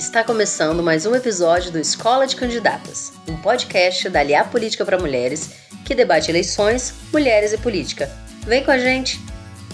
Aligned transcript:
Está 0.00 0.24
começando 0.24 0.82
mais 0.82 1.04
um 1.04 1.14
episódio 1.14 1.70
do 1.70 1.78
Escola 1.78 2.26
de 2.26 2.34
Candidatas, 2.34 3.12
um 3.28 3.36
podcast 3.36 4.08
da 4.08 4.20
Aliar 4.20 4.50
Política 4.50 4.82
para 4.82 4.98
Mulheres 4.98 5.50
que 5.84 5.94
debate 5.94 6.30
eleições, 6.30 6.94
mulheres 7.12 7.52
e 7.52 7.58
política. 7.58 8.10
Vem 8.46 8.64
com 8.64 8.70
a 8.70 8.78
gente! 8.78 9.20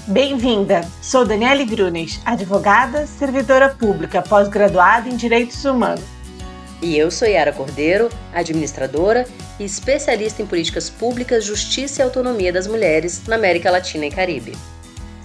Bem-vinda! 0.08 0.80
Sou 1.00 1.24
Daniele 1.24 1.64
Grunes, 1.64 2.20
advogada, 2.24 3.06
servidora 3.06 3.68
pública, 3.68 4.20
pós-graduada 4.20 5.08
em 5.08 5.16
Direitos 5.16 5.64
Humanos. 5.64 6.02
E 6.82 6.98
eu 6.98 7.08
sou 7.08 7.28
Yara 7.28 7.52
Cordeiro, 7.52 8.08
administradora 8.34 9.28
e 9.60 9.64
especialista 9.64 10.42
em 10.42 10.46
políticas 10.46 10.90
públicas, 10.90 11.44
justiça 11.44 12.02
e 12.02 12.04
autonomia 12.04 12.52
das 12.52 12.66
mulheres 12.66 13.22
na 13.28 13.36
América 13.36 13.70
Latina 13.70 14.06
e 14.06 14.10
Caribe. 14.10 14.54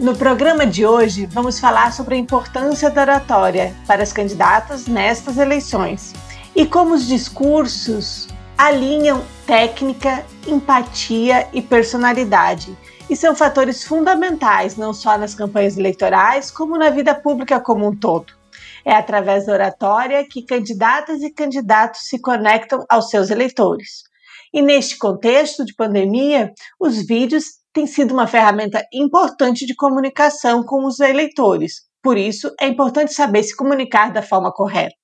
No 0.02 0.16
programa 0.16 0.66
de 0.66 0.84
hoje, 0.84 1.28
vamos 1.28 1.60
falar 1.60 1.94
sobre 1.94 2.16
a 2.16 2.18
importância 2.18 2.90
da 2.90 3.02
oratória 3.04 3.76
para 3.86 4.02
as 4.02 4.12
candidatas 4.12 4.88
nestas 4.88 5.38
eleições 5.38 6.12
e 6.56 6.66
como 6.66 6.96
os 6.96 7.06
discursos 7.06 8.28
alinham 8.58 9.24
técnica, 9.46 10.26
empatia 10.48 11.48
e 11.54 11.62
personalidade. 11.62 12.76
E 13.08 13.16
são 13.16 13.36
fatores 13.36 13.84
fundamentais 13.84 14.76
não 14.76 14.92
só 14.92 15.20
nas 15.20 15.36
campanhas 15.36 15.78
eleitorais, 15.78 16.50
como 16.50 16.80
na 16.80 16.90
vida 16.90 17.14
pública 17.14 17.60
como 17.60 17.88
um 17.88 17.96
todo. 17.96 18.34
É 18.84 18.96
através 18.96 19.46
da 19.46 19.54
oratória 19.54 20.28
que 20.28 20.42
candidatas 20.42 21.22
e 21.22 21.30
candidatos 21.30 22.08
se 22.08 22.20
conectam 22.20 22.84
aos 22.90 23.12
seus 23.12 23.30
eleitores. 23.30 24.02
E 24.52 24.64
neste 24.64 24.98
contexto 24.98 25.64
de 25.64 25.76
pandemia, 25.76 26.52
os 26.80 27.06
vídeos 27.06 27.61
tem 27.74 27.88
sido 27.88 28.14
uma 28.14 28.28
ferramenta 28.28 28.86
importante 28.94 29.66
de 29.66 29.76
comunicação 29.76 30.64
com 30.64 30.86
os 30.86 31.00
eleitores. 31.00 31.90
Por 32.04 32.18
isso, 32.18 32.54
é 32.60 32.68
importante 32.68 33.14
saber 33.14 33.44
se 33.44 33.56
comunicar 33.56 34.12
da 34.12 34.22
forma 34.22 34.52
correta. 34.52 34.96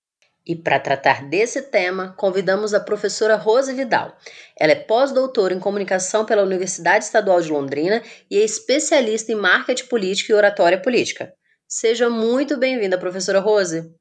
E 0.46 0.56
para 0.56 0.80
tratar 0.80 1.28
desse 1.30 1.62
tema, 1.64 2.16
convidamos 2.18 2.74
a 2.74 2.80
professora 2.80 3.36
Rose 3.36 3.74
Vidal. 3.74 4.16
Ela 4.58 4.72
é 4.72 4.76
pós-doutora 4.76 5.54
em 5.54 5.59
comunicação 5.59 6.26
pela 6.26 6.44
Universidade 6.44 7.04
Estadual 7.04 7.42
de 7.42 7.52
Londrina 7.52 8.02
e 8.32 8.38
é 8.38 8.46
especialista 8.46 9.31
em 9.31 9.36
marketing 9.36 9.88
político 9.88 10.31
e 10.31 10.36
oratória 10.36 10.81
política. 10.81 11.34
Seja 11.68 12.09
muito 12.09 12.58
bem-vinda, 12.58 12.98
professora 12.98 13.42
Rose. 13.42 13.94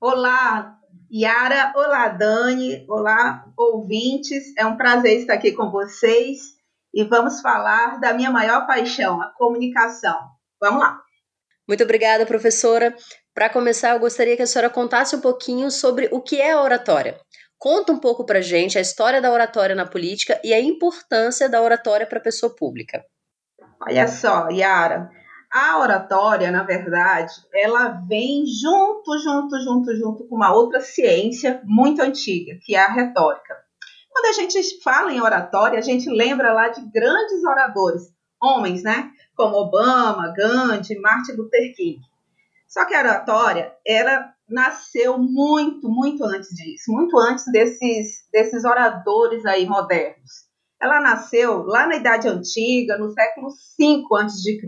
Olá, 0.00 0.74
Yara. 1.12 1.72
Olá, 1.76 2.08
Dani. 2.08 2.86
Olá, 2.88 3.44
ouvintes. 3.54 4.56
É 4.56 4.64
um 4.64 4.78
prazer 4.78 5.20
estar 5.20 5.34
aqui 5.34 5.52
com 5.52 5.70
vocês 5.70 6.59
e 6.92 7.04
vamos 7.04 7.40
falar 7.40 8.00
da 8.00 8.12
minha 8.12 8.30
maior 8.30 8.66
paixão, 8.66 9.20
a 9.20 9.32
comunicação. 9.36 10.18
Vamos 10.60 10.80
lá. 10.80 11.00
Muito 11.66 11.84
obrigada, 11.84 12.26
professora. 12.26 12.94
Para 13.32 13.48
começar, 13.48 13.90
eu 13.90 14.00
gostaria 14.00 14.36
que 14.36 14.42
a 14.42 14.46
senhora 14.46 14.68
contasse 14.68 15.14
um 15.14 15.20
pouquinho 15.20 15.70
sobre 15.70 16.08
o 16.10 16.20
que 16.20 16.40
é 16.40 16.52
a 16.52 16.62
oratória. 16.62 17.18
Conta 17.56 17.92
um 17.92 17.98
pouco 17.98 18.24
para 18.24 18.40
gente 18.40 18.78
a 18.78 18.80
história 18.80 19.20
da 19.20 19.30
oratória 19.30 19.74
na 19.74 19.86
política 19.86 20.40
e 20.42 20.52
a 20.52 20.60
importância 20.60 21.48
da 21.48 21.60
oratória 21.60 22.06
para 22.06 22.18
a 22.18 22.22
pessoa 22.22 22.54
pública. 22.56 23.04
Olha 23.86 24.08
só, 24.08 24.48
Yara, 24.48 25.10
a 25.52 25.78
oratória, 25.78 26.50
na 26.50 26.62
verdade, 26.62 27.34
ela 27.52 27.88
vem 28.06 28.44
junto, 28.46 29.18
junto, 29.18 29.60
junto, 29.60 29.96
junto 29.96 30.28
com 30.28 30.36
uma 30.36 30.54
outra 30.54 30.80
ciência 30.80 31.60
muito 31.64 32.00
antiga, 32.00 32.58
que 32.62 32.74
é 32.74 32.80
a 32.80 32.92
retórica. 32.92 33.56
Quando 34.20 34.38
a 34.38 34.42
gente 34.42 34.82
fala 34.82 35.10
em 35.10 35.22
oratória, 35.22 35.78
a 35.78 35.82
gente 35.82 36.10
lembra 36.10 36.52
lá 36.52 36.68
de 36.68 36.82
grandes 36.90 37.42
oradores, 37.42 38.02
homens, 38.38 38.82
né? 38.82 39.10
Como 39.34 39.56
Obama, 39.56 40.30
Gandhi, 40.36 41.00
Martin 41.00 41.32
Luther 41.32 41.74
King. 41.74 41.98
Só 42.68 42.84
que 42.84 42.94
a 42.94 43.00
oratória, 43.00 43.74
ela 43.82 44.30
nasceu 44.46 45.16
muito, 45.16 45.88
muito 45.88 46.22
antes 46.22 46.50
disso, 46.50 46.92
muito 46.92 47.18
antes 47.18 47.46
desses, 47.50 48.28
desses 48.30 48.62
oradores 48.66 49.46
aí 49.46 49.64
modernos. 49.64 50.44
Ela 50.78 51.00
nasceu 51.00 51.62
lá 51.62 51.86
na 51.86 51.96
Idade 51.96 52.28
Antiga, 52.28 52.98
no 52.98 53.10
século 53.12 53.48
V 53.48 54.04
a.C., 54.20 54.58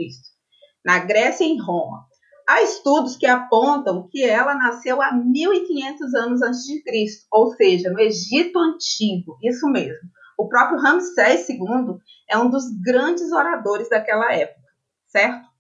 na 0.83 0.99
Grécia 1.01 1.45
e 1.45 1.49
em 1.49 1.61
Roma. 1.61 2.07
Há 2.49 2.63
estudos 2.63 3.17
que 3.17 3.27
apontam 3.27 4.09
que 4.11 4.25
ela 4.25 4.55
nasceu 4.55 5.01
há 5.01 5.13
1500 5.13 6.15
anos 6.15 6.43
antes 6.43 6.65
de 6.65 6.83
Cristo, 6.83 7.27
ou 7.31 7.55
seja, 7.55 7.91
no 7.91 8.01
Egito 8.01 8.59
Antigo, 8.59 9.39
isso 9.43 9.67
mesmo. 9.69 10.09
O 10.39 10.49
próprio 10.49 10.79
Ramsés 10.79 11.49
II 11.49 11.99
é 12.29 12.37
um 12.37 12.51
dos 12.51 12.65
grandes 12.83 13.31
oradores 13.33 13.89
daquela 13.89 14.33
época, 14.33 14.67
certo? 15.07 15.53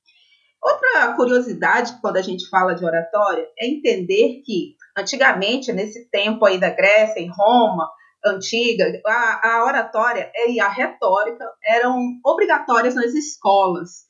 Outra 0.62 1.14
curiosidade 1.14 1.98
quando 2.00 2.16
a 2.16 2.22
gente 2.22 2.48
fala 2.48 2.74
de 2.74 2.84
oratória 2.84 3.48
é 3.58 3.66
entender 3.66 4.42
que 4.44 4.76
antigamente, 4.96 5.72
nesse 5.72 6.08
tempo 6.08 6.44
aí 6.46 6.58
da 6.58 6.70
Grécia, 6.70 7.20
em 7.20 7.28
Roma, 7.28 7.90
antiga, 8.24 8.84
a, 9.06 9.56
a 9.56 9.64
oratória 9.64 10.30
e 10.48 10.60
a 10.60 10.68
retórica 10.68 11.44
eram 11.64 11.96
obrigatórias 12.24 12.94
nas 12.94 13.12
escolas. 13.12 14.06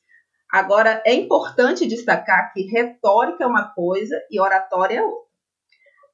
Agora, 0.52 1.02
é 1.06 1.14
importante 1.14 1.86
destacar 1.86 2.52
que 2.52 2.66
retórica 2.66 3.42
é 3.42 3.46
uma 3.46 3.72
coisa 3.72 4.14
e 4.30 4.38
oratória 4.38 4.98
é 4.98 5.02
outra. 5.02 5.32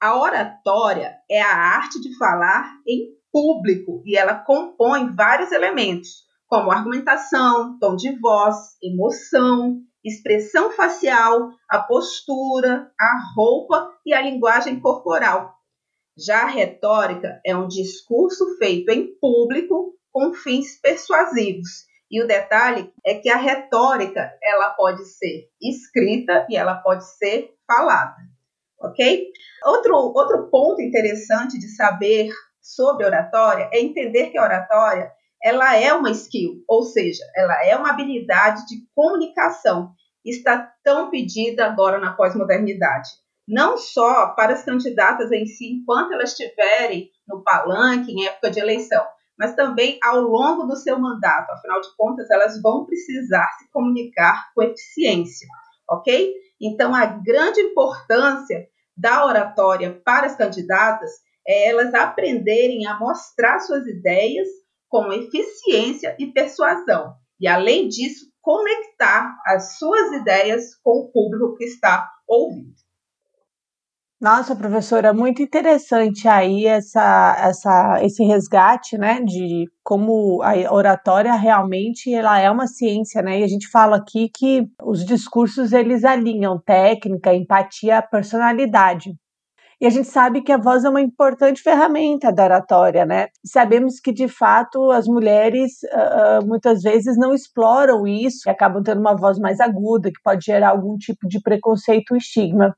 A 0.00 0.16
oratória 0.16 1.18
é 1.28 1.42
a 1.42 1.52
arte 1.52 2.00
de 2.00 2.16
falar 2.16 2.72
em 2.86 3.18
público 3.32 4.00
e 4.06 4.16
ela 4.16 4.36
compõe 4.36 5.12
vários 5.12 5.50
elementos, 5.50 6.24
como 6.46 6.70
argumentação, 6.70 7.76
tom 7.80 7.96
de 7.96 8.16
voz, 8.20 8.76
emoção, 8.80 9.80
expressão 10.04 10.70
facial, 10.70 11.50
a 11.68 11.80
postura, 11.80 12.92
a 12.96 13.32
roupa 13.34 13.92
e 14.06 14.14
a 14.14 14.22
linguagem 14.22 14.78
corporal. 14.78 15.52
Já 16.16 16.42
a 16.42 16.48
retórica 16.48 17.40
é 17.44 17.56
um 17.56 17.66
discurso 17.66 18.56
feito 18.56 18.92
em 18.92 19.18
público 19.18 19.94
com 20.12 20.32
fins 20.32 20.80
persuasivos 20.80 21.87
e 22.10 22.22
o 22.22 22.26
detalhe 22.26 22.92
é 23.04 23.14
que 23.14 23.28
a 23.28 23.36
retórica 23.36 24.32
ela 24.42 24.70
pode 24.70 25.04
ser 25.04 25.48
escrita 25.60 26.46
e 26.48 26.56
ela 26.56 26.76
pode 26.76 27.04
ser 27.16 27.54
falada, 27.66 28.16
ok? 28.80 29.30
Outro, 29.64 29.94
outro 29.94 30.48
ponto 30.50 30.80
interessante 30.80 31.58
de 31.58 31.68
saber 31.68 32.30
sobre 32.62 33.04
oratória 33.04 33.68
é 33.72 33.80
entender 33.80 34.30
que 34.30 34.38
a 34.38 34.44
oratória 34.44 35.12
ela 35.42 35.76
é 35.76 35.92
uma 35.92 36.10
skill, 36.10 36.64
ou 36.66 36.82
seja, 36.82 37.24
ela 37.36 37.64
é 37.64 37.76
uma 37.76 37.90
habilidade 37.90 38.66
de 38.66 38.84
comunicação 38.94 39.94
está 40.30 40.72
tão 40.82 41.10
pedida 41.10 41.66
agora 41.66 41.98
na 41.98 42.12
pós-modernidade. 42.12 43.08
Não 43.46 43.78
só 43.78 44.28
para 44.34 44.52
as 44.52 44.64
candidatas 44.64 45.32
em 45.32 45.46
si, 45.46 45.72
enquanto 45.72 46.12
elas 46.12 46.30
estiverem 46.30 47.10
no 47.26 47.42
palanque 47.42 48.12
em 48.12 48.26
época 48.26 48.50
de 48.50 48.60
eleição, 48.60 49.04
mas 49.38 49.54
também 49.54 49.98
ao 50.02 50.20
longo 50.20 50.64
do 50.64 50.76
seu 50.76 50.98
mandato. 50.98 51.50
Afinal 51.52 51.80
de 51.80 51.88
contas, 51.96 52.28
elas 52.30 52.60
vão 52.60 52.84
precisar 52.84 53.46
se 53.58 53.70
comunicar 53.70 54.50
com 54.54 54.62
eficiência, 54.62 55.46
ok? 55.88 56.34
Então, 56.60 56.94
a 56.94 57.06
grande 57.06 57.60
importância 57.60 58.66
da 58.96 59.24
oratória 59.24 60.00
para 60.04 60.26
as 60.26 60.36
candidatas 60.36 61.10
é 61.46 61.68
elas 61.68 61.94
aprenderem 61.94 62.86
a 62.86 62.98
mostrar 62.98 63.60
suas 63.60 63.86
ideias 63.86 64.48
com 64.88 65.12
eficiência 65.12 66.16
e 66.18 66.32
persuasão. 66.32 67.14
E, 67.40 67.46
além 67.46 67.88
disso, 67.88 68.26
conectar 68.42 69.36
as 69.46 69.78
suas 69.78 70.12
ideias 70.12 70.74
com 70.82 70.98
o 70.98 71.12
público 71.12 71.56
que 71.56 71.64
está 71.64 72.10
ouvindo. 72.26 72.74
Nossa, 74.20 74.56
professora, 74.56 75.12
muito 75.14 75.40
interessante 75.42 76.26
aí 76.26 76.66
essa, 76.66 77.36
essa, 77.38 78.02
esse 78.02 78.24
resgate, 78.24 78.98
né, 78.98 79.20
de 79.22 79.66
como 79.84 80.42
a 80.42 80.74
oratória 80.74 81.32
realmente 81.34 82.12
ela 82.12 82.36
é 82.40 82.50
uma 82.50 82.66
ciência, 82.66 83.22
né, 83.22 83.38
e 83.38 83.44
a 83.44 83.46
gente 83.46 83.68
fala 83.68 83.96
aqui 83.96 84.28
que 84.28 84.66
os 84.82 85.04
discursos 85.04 85.72
eles 85.72 86.04
alinham 86.04 86.60
técnica, 86.60 87.32
empatia, 87.32 88.02
personalidade. 88.02 89.14
E 89.80 89.86
a 89.86 89.90
gente 89.90 90.08
sabe 90.08 90.42
que 90.42 90.50
a 90.50 90.58
voz 90.58 90.84
é 90.84 90.88
uma 90.88 91.00
importante 91.00 91.62
ferramenta 91.62 92.32
da 92.32 92.42
oratória, 92.44 93.06
né? 93.06 93.28
Sabemos 93.46 94.00
que, 94.00 94.12
de 94.12 94.26
fato, 94.26 94.90
as 94.90 95.06
mulheres 95.06 95.74
uh, 95.84 96.44
muitas 96.44 96.82
vezes 96.82 97.16
não 97.16 97.32
exploram 97.32 98.04
isso 98.04 98.48
e 98.48 98.50
acabam 98.50 98.82
tendo 98.82 99.00
uma 99.00 99.16
voz 99.16 99.38
mais 99.38 99.60
aguda, 99.60 100.10
que 100.10 100.20
pode 100.24 100.44
gerar 100.46 100.70
algum 100.70 100.96
tipo 100.96 101.28
de 101.28 101.40
preconceito 101.40 102.10
ou 102.10 102.16
estigma. 102.16 102.76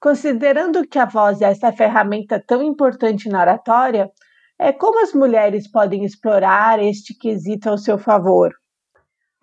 Considerando 0.00 0.86
que 0.86 0.98
a 0.98 1.06
voz 1.06 1.40
é 1.40 1.46
essa 1.46 1.72
ferramenta 1.72 2.42
tão 2.46 2.62
importante 2.62 3.28
na 3.28 3.40
oratória, 3.40 4.10
é 4.58 4.72
como 4.72 5.02
as 5.02 5.12
mulheres 5.12 5.70
podem 5.70 6.04
explorar 6.04 6.82
este 6.82 7.14
quesito 7.14 7.68
ao 7.68 7.78
seu 7.78 7.98
favor? 7.98 8.54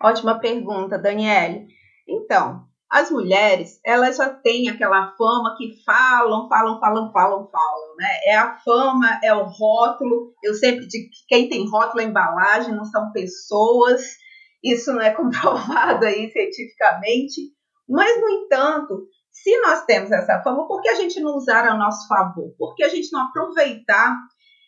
Ótima 0.02 0.38
pergunta, 0.38 0.98
Daniele. 0.98 1.66
Então, 2.06 2.66
as 2.90 3.10
mulheres, 3.10 3.80
elas 3.84 4.16
já 4.16 4.28
têm 4.28 4.68
aquela 4.68 5.12
fama 5.16 5.56
que 5.56 5.82
falam, 5.84 6.48
falam, 6.48 6.78
falam, 6.78 7.12
falam, 7.12 7.48
falam, 7.50 7.96
né? 7.96 8.08
É 8.26 8.36
a 8.36 8.56
fama, 8.58 9.18
é 9.22 9.34
o 9.34 9.44
rótulo. 9.44 10.32
Eu 10.42 10.54
sempre 10.54 10.86
digo 10.86 11.08
que 11.10 11.26
quem 11.26 11.48
tem 11.48 11.68
rótulo 11.68 12.00
é 12.00 12.04
embalagem, 12.04 12.74
não 12.74 12.84
são 12.84 13.10
pessoas. 13.10 14.02
Isso 14.62 14.92
não 14.92 15.00
é 15.00 15.10
comprovado 15.14 16.04
aí 16.04 16.30
cientificamente. 16.30 17.52
Mas, 17.88 18.20
no 18.20 18.28
entanto, 18.28 19.06
Se 19.34 19.60
nós 19.60 19.84
temos 19.84 20.12
essa 20.12 20.40
fama, 20.42 20.66
por 20.68 20.80
que 20.80 20.88
a 20.88 20.94
gente 20.94 21.20
não 21.20 21.34
usar 21.34 21.66
a 21.66 21.76
nosso 21.76 22.06
favor? 22.06 22.54
Por 22.56 22.76
que 22.76 22.84
a 22.84 22.88
gente 22.88 23.12
não 23.12 23.22
aproveitar 23.26 24.16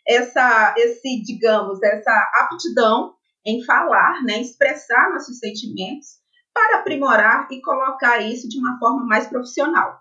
essa, 0.06 0.74
esse, 0.76 1.22
digamos, 1.22 1.80
essa 1.82 2.30
aptidão 2.40 3.14
em 3.46 3.64
falar, 3.64 4.24
né, 4.24 4.40
expressar 4.40 5.12
nossos 5.12 5.38
sentimentos 5.38 6.16
para 6.52 6.80
aprimorar 6.80 7.46
e 7.50 7.62
colocar 7.62 8.18
isso 8.18 8.48
de 8.48 8.58
uma 8.58 8.76
forma 8.80 9.06
mais 9.06 9.28
profissional? 9.28 10.00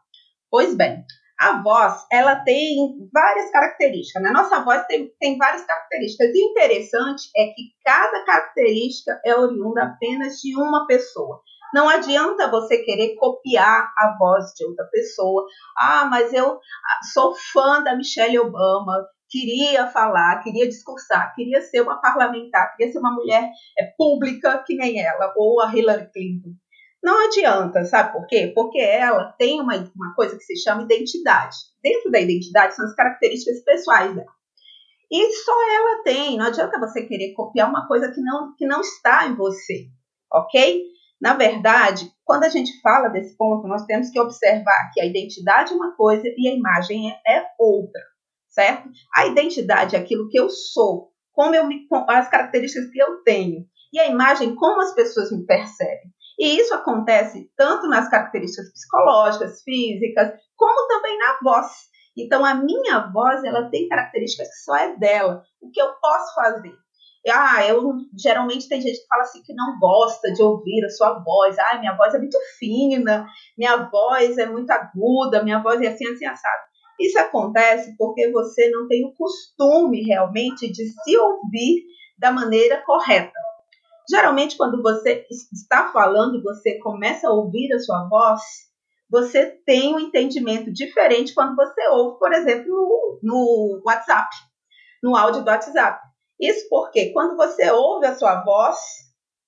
Pois 0.50 0.75
bem, 0.75 1.06
a 1.39 1.62
voz, 1.62 2.03
ela 2.12 2.38
tem 2.38 3.07
várias 3.13 3.51
características. 3.51 4.23
Né? 4.23 4.31
Nossa 4.31 4.63
voz 4.63 4.83
tem, 4.88 5.12
tem 5.19 5.38
várias 5.38 5.63
características. 5.63 6.33
E 6.33 6.44
interessante 6.44 7.29
é 7.38 7.47
que 7.47 7.71
cada 7.83 8.25
característica 8.25 9.21
é 9.23 9.35
oriunda 9.35 9.83
apenas 9.83 10.38
de 10.39 10.56
uma 10.56 10.88
pessoa. 10.88 11.41
Não 11.73 11.89
adianta 11.89 12.50
você 12.50 12.77
querer 12.77 13.15
copiar 13.15 13.91
a 13.97 14.15
voz 14.17 14.53
de 14.56 14.65
outra 14.65 14.85
pessoa. 14.85 15.45
Ah, 15.77 16.06
mas 16.06 16.33
eu 16.33 16.53
ah, 16.53 17.00
sou 17.13 17.35
fã 17.35 17.83
da 17.83 17.95
Michelle 17.95 18.39
Obama, 18.39 19.06
queria 19.29 19.88
falar, 19.88 20.41
queria 20.44 20.67
discursar, 20.67 21.33
queria 21.35 21.62
ser 21.62 21.81
uma 21.81 22.00
parlamentar, 22.00 22.75
queria 22.75 22.91
ser 22.91 23.00
uma 23.00 23.13
mulher 23.13 23.50
é, 23.77 23.85
pública 23.97 24.63
que 24.65 24.75
nem 24.75 25.01
ela, 25.01 25.33
ou 25.35 25.62
a 25.62 25.75
Hillary 25.75 26.09
Clinton. 26.12 26.51
Não 27.03 27.27
adianta, 27.27 27.83
sabe 27.85 28.13
por 28.13 28.25
quê? 28.25 28.51
Porque 28.56 28.79
ela 28.79 29.31
tem 29.38 29.62
uma, 29.62 29.75
uma 29.95 30.15
coisa 30.15 30.35
que 30.35 30.44
se 30.44 30.57
chama 30.57 30.83
identidade. 30.83 31.56
Dentro 31.83 32.09
da 32.09 32.19
identidade 32.19 32.75
são 32.75 32.85
as 32.85 32.95
características 32.95 33.63
pessoais 33.63 34.15
dela. 34.15 34.33
E 35.12 35.31
só 35.33 35.53
ela 35.71 36.03
tem. 36.03 36.35
Não 36.35 36.47
adianta 36.47 36.79
você 36.79 37.06
querer 37.06 37.33
copiar 37.33 37.69
uma 37.69 37.88
coisa 37.88 38.12
que 38.12 38.19
não, 38.21 38.56
que 38.56 38.65
não 38.65 38.81
está 38.81 39.27
em 39.27 39.35
você, 39.35 39.88
ok? 40.33 40.83
Na 41.21 41.33
verdade, 41.33 42.12
quando 42.23 42.44
a 42.44 42.50
gente 42.50 42.79
fala 42.81 43.09
desse 43.09 43.35
ponto, 43.38 43.67
nós 43.67 43.85
temos 43.85 44.09
que 44.09 44.19
observar 44.19 44.91
que 44.94 45.01
a 45.01 45.06
identidade 45.06 45.73
é 45.73 45.75
uma 45.75 45.95
coisa 45.95 46.23
e 46.25 46.47
a 46.47 46.53
imagem 46.53 47.12
é, 47.12 47.38
é 47.38 47.47
outra, 47.57 48.01
certo? 48.50 48.89
A 49.15 49.25
identidade 49.25 49.95
é 49.95 50.00
aquilo 50.00 50.27
que 50.29 50.39
eu 50.39 50.50
sou, 50.50 51.12
como 51.31 51.56
eu 51.56 51.65
me, 51.65 51.88
as 52.09 52.29
características 52.29 52.89
que 52.91 53.00
eu 53.00 53.23
tenho, 53.23 53.65
e 53.94 54.00
a 54.00 54.07
imagem, 54.07 54.56
como 54.56 54.81
as 54.81 54.94
pessoas 54.94 55.31
me 55.31 55.45
percebem. 55.45 56.13
E 56.38 56.57
isso 56.59 56.73
acontece 56.73 57.50
tanto 57.56 57.88
nas 57.88 58.09
características 58.09 58.71
psicológicas, 58.73 59.62
físicas, 59.63 60.33
como 60.56 60.88
também 60.88 61.17
na 61.17 61.39
voz. 61.41 61.71
Então, 62.17 62.45
a 62.45 62.56
minha 62.56 63.09
voz, 63.12 63.44
ela 63.44 63.69
tem 63.69 63.88
características 63.88 64.50
que 64.50 64.63
só 64.63 64.75
é 64.75 64.97
dela. 64.97 65.44
O 65.62 65.69
que 65.71 65.81
eu 65.81 65.94
posso 66.01 66.35
fazer? 66.35 66.73
Ah, 67.31 67.66
eu 67.68 67.94
geralmente 68.18 68.69
tem 68.69 68.81
gente 68.81 69.00
que 69.00 69.07
fala 69.07 69.24
assim 69.24 69.42
que 69.42 69.54
não 69.54 69.80
gosta 69.80 70.31
de 70.31 70.42
ouvir 70.44 70.86
a 70.86 70.89
sua 70.89 71.19
voz. 71.24 71.57
Ah, 71.57 71.80
minha 71.80 71.95
voz 71.95 72.13
é 72.13 72.19
muito 72.19 72.38
fina, 72.60 73.25
minha 73.57 73.89
voz 73.89 74.38
é 74.38 74.45
muito 74.45 74.69
aguda, 74.72 75.44
minha 75.44 75.62
voz 75.62 75.81
é 75.81 75.88
assim, 75.88 76.07
assim, 76.07 76.25
assado. 76.25 76.63
Isso 77.00 77.18
acontece 77.19 77.95
porque 77.98 78.31
você 78.31 78.69
não 78.69 78.88
tem 78.88 79.06
o 79.06 79.13
costume 79.13 80.04
realmente 80.04 80.72
de 80.72 80.88
se 80.88 81.18
ouvir 81.18 81.83
da 82.18 82.31
maneira 82.31 82.81
correta. 82.86 83.33
Geralmente, 84.10 84.56
quando 84.56 84.81
você 84.81 85.25
está 85.51 85.92
falando 85.92 86.38
e 86.38 86.44
você 86.44 86.77
começa 86.80 87.27
a 87.27 87.33
ouvir 87.33 87.74
a 87.74 87.80
sua 87.80 88.07
voz, 88.07 88.42
você 89.10 89.48
tem 89.66 89.95
um 89.95 90.00
entendimento 90.00 90.72
diferente 90.72 91.33
quando 91.33 91.56
você 91.56 91.88
ouve, 91.89 92.19
por 92.19 92.31
exemplo, 92.31 92.68
no, 92.68 93.19
no 93.24 93.81
WhatsApp, 93.86 94.30
no 95.04 95.16
áudio 95.16 95.44
do 95.44 95.50
WhatsApp. 95.50 96.00
Isso 96.40 96.68
porque 96.70 97.12
quando 97.12 97.36
você 97.36 97.70
ouve 97.72 98.06
a 98.06 98.16
sua 98.16 98.44
voz 98.44 98.78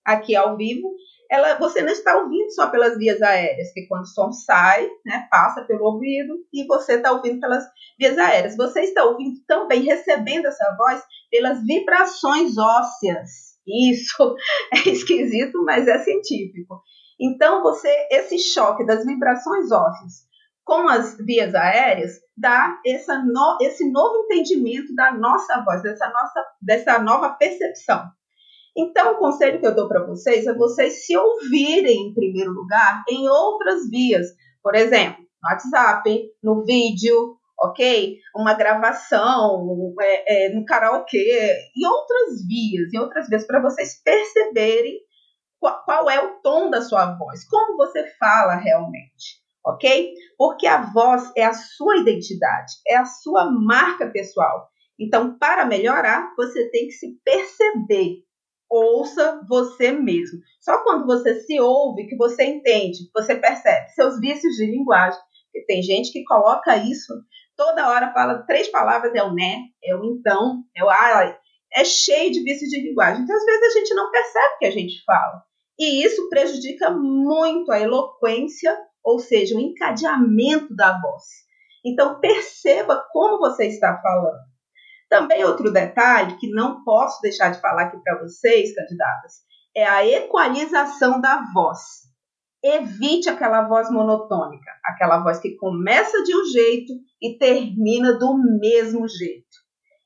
aqui 0.06 0.36
ao 0.36 0.56
vivo, 0.56 0.94
ela, 1.30 1.56
você 1.56 1.81
não 1.81 1.92
está 1.92 2.18
ouvindo 2.18 2.50
só 2.51 2.69
pelas 2.69 2.98
vias 2.98 3.22
aéreas, 3.22 3.74
que 3.74 3.86
quando 3.88 4.04
o 4.04 4.07
som 4.07 4.31
sai, 4.31 4.88
né, 5.06 5.28
passa 5.30 5.66
pelo 5.66 5.84
ouvido 5.84 6.36
e 6.54 6.66
você 6.66 6.94
está 6.94 7.12
ouvindo 7.12 7.42
pelas 7.42 7.66
vias 8.00 8.18
aéreas. 8.18 8.56
Você 8.56 8.81
está 8.81 9.04
ouvindo 9.04 9.38
também, 9.45 9.81
recebendo 9.81 10.45
essa 10.45 10.75
voz 10.78 11.04
pelas 11.30 11.62
vibrações 11.66 12.57
ósseas 12.57 13.48
isso 13.68 14.36
é 14.74 14.89
esquisito, 14.89 15.63
mas 15.63 15.88
é 15.88 16.00
científico. 16.00 16.81
Então, 17.19 17.62
você 17.62 17.89
esse 18.12 18.39
choque 18.39 18.86
das 18.86 19.06
vibrações 19.06 19.72
ósseas 19.72 20.26
com 20.67 20.89
as 20.89 21.15
vias 21.17 21.55
aéreas 21.55 22.19
dá 22.35 22.77
essa 22.85 23.17
no, 23.23 23.57
esse 23.61 23.89
novo 23.89 24.25
entendimento 24.25 24.93
da 24.93 25.13
nossa 25.13 25.63
voz, 25.63 25.81
dessa, 25.81 26.09
nossa, 26.09 26.45
dessa 26.61 26.99
nova 26.99 27.29
percepção. 27.29 28.03
Então, 28.77 29.13
o 29.13 29.17
conselho 29.17 29.61
que 29.61 29.65
eu 29.65 29.73
dou 29.73 29.87
para 29.87 30.05
vocês 30.05 30.45
é 30.45 30.53
vocês 30.53 31.05
se 31.05 31.17
ouvirem, 31.17 32.09
em 32.09 32.13
primeiro 32.13 32.51
lugar, 32.51 33.03
em 33.09 33.29
outras 33.29 33.89
vias. 33.89 34.27
Por 34.61 34.75
exemplo, 34.75 35.23
no 35.41 35.49
WhatsApp, 35.49 36.29
no 36.43 36.65
vídeo, 36.65 37.37
ok? 37.57 38.17
Uma 38.35 38.53
gravação 38.53 39.95
é, 40.01 40.47
é, 40.47 40.49
no 40.49 40.65
karaokê 40.65 41.57
e 41.75 41.87
outras 41.87 42.45
vias, 42.45 42.93
e 42.93 42.99
outras 42.99 43.29
vias 43.29 43.47
para 43.47 43.61
vocês 43.61 44.01
perceberem 44.03 44.99
qual, 45.59 45.81
qual 45.85 46.09
é 46.09 46.23
o 46.23 46.41
tom 46.41 46.69
da 46.69 46.81
sua 46.81 47.17
voz, 47.17 47.47
como 47.47 47.77
você 47.77 48.05
fala 48.19 48.55
realmente, 48.55 49.46
ok? 49.65 50.13
Porque 50.38 50.68
a 50.68 50.81
voz 50.92 51.31
é 51.36 51.44
a 51.44 51.54
sua 51.54 51.98
identidade, 51.98 52.74
é 52.88 52.95
a 52.95 53.06
sua 53.06 53.50
marca 53.51 54.09
pessoal. 54.09 54.68
Então, 55.00 55.38
para 55.38 55.65
melhorar, 55.65 56.33
você 56.36 56.69
tem 56.69 56.88
que 56.88 56.94
se 56.94 57.19
perceber. 57.24 58.24
Ouça 58.69 59.42
você 59.48 59.92
mesmo. 59.92 60.39
Só 60.59 60.83
quando 60.83 61.06
você 61.06 61.39
se 61.42 61.59
ouve 61.59 62.07
que 62.07 62.18
você 62.18 62.44
entende, 62.44 63.09
você 63.13 63.36
percebe 63.36 63.89
seus 63.89 64.19
vícios 64.19 64.56
de 64.56 64.65
linguagem. 64.65 65.19
Porque 65.45 65.65
tem 65.65 65.81
gente 65.81 66.12
que 66.12 66.24
coloca 66.25 66.75
isso 66.75 67.13
toda 67.57 67.89
hora 67.89 68.13
fala 68.13 68.44
três 68.45 68.69
palavras, 68.69 69.13
é 69.15 69.24
o 69.24 69.33
né, 69.33 69.57
é 69.83 69.95
o 69.95 70.06
então, 70.06 70.63
é 70.75 70.83
o 70.83 70.89
ah, 70.89 71.38
é 71.74 71.83
cheio 71.83 72.31
de 72.31 72.44
vícios 72.44 72.69
de 72.69 72.80
linguagem. 72.80 73.24
Então, 73.24 73.36
às 73.36 73.44
vezes, 73.44 73.75
a 73.75 73.80
gente 73.80 73.94
não 73.95 74.12
percebe 74.12 74.53
o 74.56 74.57
que 74.60 74.65
a 74.65 74.71
gente 74.71 75.03
fala. 75.03 75.44
E 75.77 76.03
isso 76.03 76.30
prejudica 76.30 76.92
muito 76.92 77.71
a 77.71 77.80
eloquência, 77.80 78.75
ou 79.07 79.19
seja, 79.19 79.56
o 79.56 79.62
encadeamento 79.62 80.75
da 80.75 81.00
voz. 81.00 81.24
Então, 81.86 82.19
perceba 82.19 83.01
como 83.13 83.39
você 83.39 83.68
está 83.68 83.98
falando. 84.01 84.42
Também 85.09 85.45
outro 85.45 85.71
detalhe 85.71 86.36
que 86.36 86.50
não 86.50 86.83
posso 86.83 87.21
deixar 87.21 87.50
de 87.51 87.62
falar 87.62 87.83
aqui 87.83 87.98
para 88.04 88.19
vocês, 88.19 88.75
candidatas, 88.75 89.36
é 89.74 89.88
a 89.88 90.06
equalização 90.06 91.21
da 91.21 91.42
voz. 91.54 91.80
Evite 92.62 93.29
aquela 93.29 93.65
voz 93.70 93.89
monotônica, 93.89 94.70
aquela 94.84 95.24
voz 95.24 95.39
que 95.39 95.55
começa 95.55 96.22
de 96.24 96.36
um 96.36 96.43
jeito 96.43 96.91
e 97.22 97.38
termina 97.38 98.20
do 98.20 98.38
mesmo 98.60 99.08
jeito. 99.08 99.55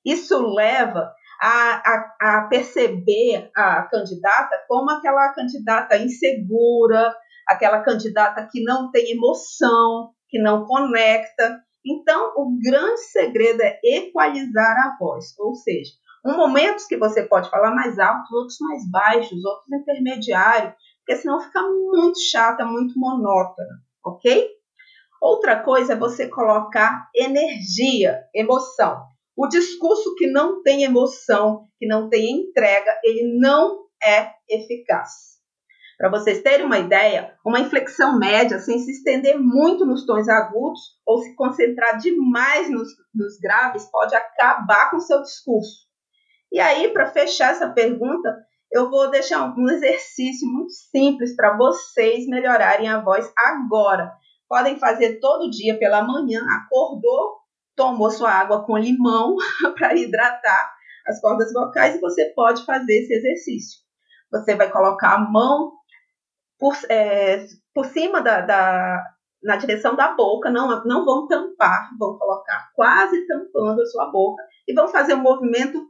Isso 0.05 0.39
leva 0.53 1.11
a, 1.41 1.49
a, 1.49 2.15
a 2.21 2.47
perceber 2.47 3.49
a 3.55 3.81
candidata 3.83 4.63
como 4.67 4.91
aquela 4.91 5.33
candidata 5.33 5.97
insegura, 5.97 7.15
aquela 7.51 7.81
candidata 7.81 8.47
que 8.51 8.63
não 8.63 8.91
tem 8.91 9.11
emoção, 9.11 10.11
que 10.29 10.39
não 10.39 10.65
conecta. 10.65 11.61
Então, 11.85 12.33
o 12.37 12.57
grande 12.61 13.01
segredo 13.01 13.61
é 13.61 13.79
equalizar 13.83 14.77
a 14.85 14.97
voz, 14.99 15.33
ou 15.39 15.55
seja, 15.55 15.91
um 16.25 16.35
momentos 16.37 16.85
que 16.85 16.97
você 16.97 17.23
pode 17.23 17.49
falar 17.49 17.73
mais 17.73 17.97
alto, 17.97 18.33
outros 18.35 18.57
mais 18.59 18.89
baixos, 18.89 19.43
outros 19.43 19.71
intermediários, 19.71 20.73
porque 20.99 21.19
senão 21.19 21.39
fica 21.39 21.61
muito 21.61 22.19
chata, 22.19 22.63
muito 22.63 22.97
monótona, 22.99 23.81
ok? 24.05 24.47
Outra 25.19 25.59
coisa 25.61 25.93
é 25.93 25.95
você 25.95 26.27
colocar 26.27 27.09
energia, 27.15 28.23
emoção. 28.33 29.03
O 29.35 29.47
discurso 29.47 30.15
que 30.15 30.27
não 30.27 30.61
tem 30.61 30.83
emoção, 30.83 31.67
que 31.79 31.87
não 31.87 32.09
tem 32.09 32.31
entrega, 32.31 32.99
ele 33.03 33.39
não 33.39 33.85
é 34.03 34.31
eficaz. 34.47 35.40
Para 36.01 36.09
vocês 36.09 36.41
terem 36.41 36.65
uma 36.65 36.79
ideia, 36.79 37.31
uma 37.45 37.59
inflexão 37.59 38.17
média, 38.17 38.57
sem 38.57 38.79
se 38.79 38.89
estender 38.89 39.37
muito 39.39 39.85
nos 39.85 40.03
tons 40.03 40.27
agudos 40.27 40.79
ou 41.05 41.19
se 41.19 41.35
concentrar 41.35 41.99
demais 41.99 42.71
nos, 42.71 42.87
nos 43.13 43.37
graves, 43.39 43.85
pode 43.85 44.15
acabar 44.15 44.89
com 44.89 44.97
o 44.97 44.99
seu 44.99 45.21
discurso. 45.21 45.85
E 46.51 46.59
aí, 46.59 46.91
para 46.91 47.11
fechar 47.11 47.51
essa 47.51 47.69
pergunta, 47.69 48.35
eu 48.71 48.89
vou 48.89 49.11
deixar 49.11 49.55
um 49.55 49.69
exercício 49.69 50.47
muito 50.47 50.71
simples 50.71 51.35
para 51.35 51.55
vocês 51.55 52.25
melhorarem 52.25 52.89
a 52.89 52.99
voz 52.99 53.31
agora. 53.37 54.11
Podem 54.49 54.79
fazer 54.79 55.19
todo 55.19 55.51
dia 55.51 55.77
pela 55.77 56.01
manhã, 56.01 56.43
acordou, 56.49 57.41
tomou 57.75 58.09
sua 58.09 58.31
água 58.31 58.65
com 58.65 58.75
limão 58.75 59.35
para 59.77 59.95
hidratar 59.95 60.73
as 61.05 61.21
cordas 61.21 61.53
vocais 61.53 61.95
e 61.95 62.01
você 62.01 62.25
pode 62.33 62.65
fazer 62.65 63.03
esse 63.03 63.13
exercício. 63.13 63.79
Você 64.31 64.55
vai 64.55 64.71
colocar 64.71 65.13
a 65.13 65.19
mão 65.19 65.79
por, 66.61 66.75
é, 66.89 67.43
por 67.73 67.85
cima 67.87 68.21
da, 68.21 68.41
da, 68.41 69.03
na 69.43 69.55
direção 69.55 69.95
da 69.95 70.13
boca, 70.13 70.51
não, 70.51 70.83
não 70.85 71.03
vão 71.03 71.27
tampar, 71.27 71.89
vão 71.97 72.19
colocar 72.19 72.69
quase 72.75 73.25
tampando 73.25 73.81
a 73.81 73.85
sua 73.87 74.11
boca 74.11 74.43
e 74.67 74.73
vão 74.73 74.87
fazer 74.87 75.15
um 75.15 75.23
movimento 75.23 75.89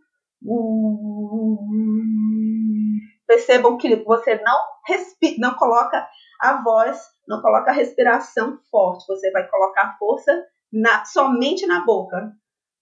percebam 3.27 3.77
que 3.77 3.95
você 3.97 4.41
não 4.41 4.59
respira, 4.87 5.35
não 5.39 5.53
coloca 5.55 6.07
a 6.39 6.63
voz, 6.63 6.99
não 7.27 7.41
coloca 7.41 7.69
a 7.69 7.73
respiração 7.73 8.57
forte, 8.71 9.05
você 9.07 9.29
vai 9.31 9.47
colocar 9.47 9.97
força 9.99 10.31
na, 10.71 11.05
somente 11.05 11.67
na 11.67 11.85
boca. 11.85 12.31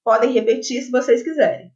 Podem 0.03 0.31
repetir 0.31 0.81
se 0.81 0.91
vocês 0.91 1.21
quiserem. 1.21 1.73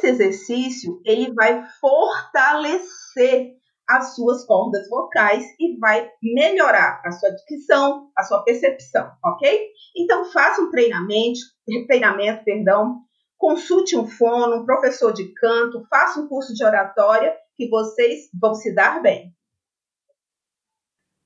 Esse 0.00 0.08
exercício 0.08 1.00
ele 1.04 1.32
vai 1.34 1.62
fortalecer 1.78 3.52
as 3.86 4.14
suas 4.14 4.46
cordas 4.46 4.88
vocais 4.88 5.44
e 5.58 5.76
vai 5.78 6.08
melhorar 6.22 7.02
a 7.04 7.12
sua 7.12 7.28
dicção, 7.30 8.10
a 8.16 8.22
sua 8.22 8.42
percepção, 8.42 9.10
ok? 9.22 9.68
Então 9.96 10.24
faça 10.24 10.62
um 10.62 10.70
treinamento, 10.70 11.40
treinamento, 11.86 12.44
perdão, 12.44 13.00
consulte 13.36 13.94
um 13.94 14.06
fono, 14.06 14.62
um 14.62 14.64
professor 14.64 15.12
de 15.12 15.34
canto, 15.34 15.84
faça 15.90 16.20
um 16.20 16.28
curso 16.28 16.54
de 16.54 16.64
oratória 16.64 17.34
que 17.54 17.68
vocês 17.68 18.30
vão 18.40 18.54
se 18.54 18.74
dar 18.74 19.02
bem. 19.02 19.34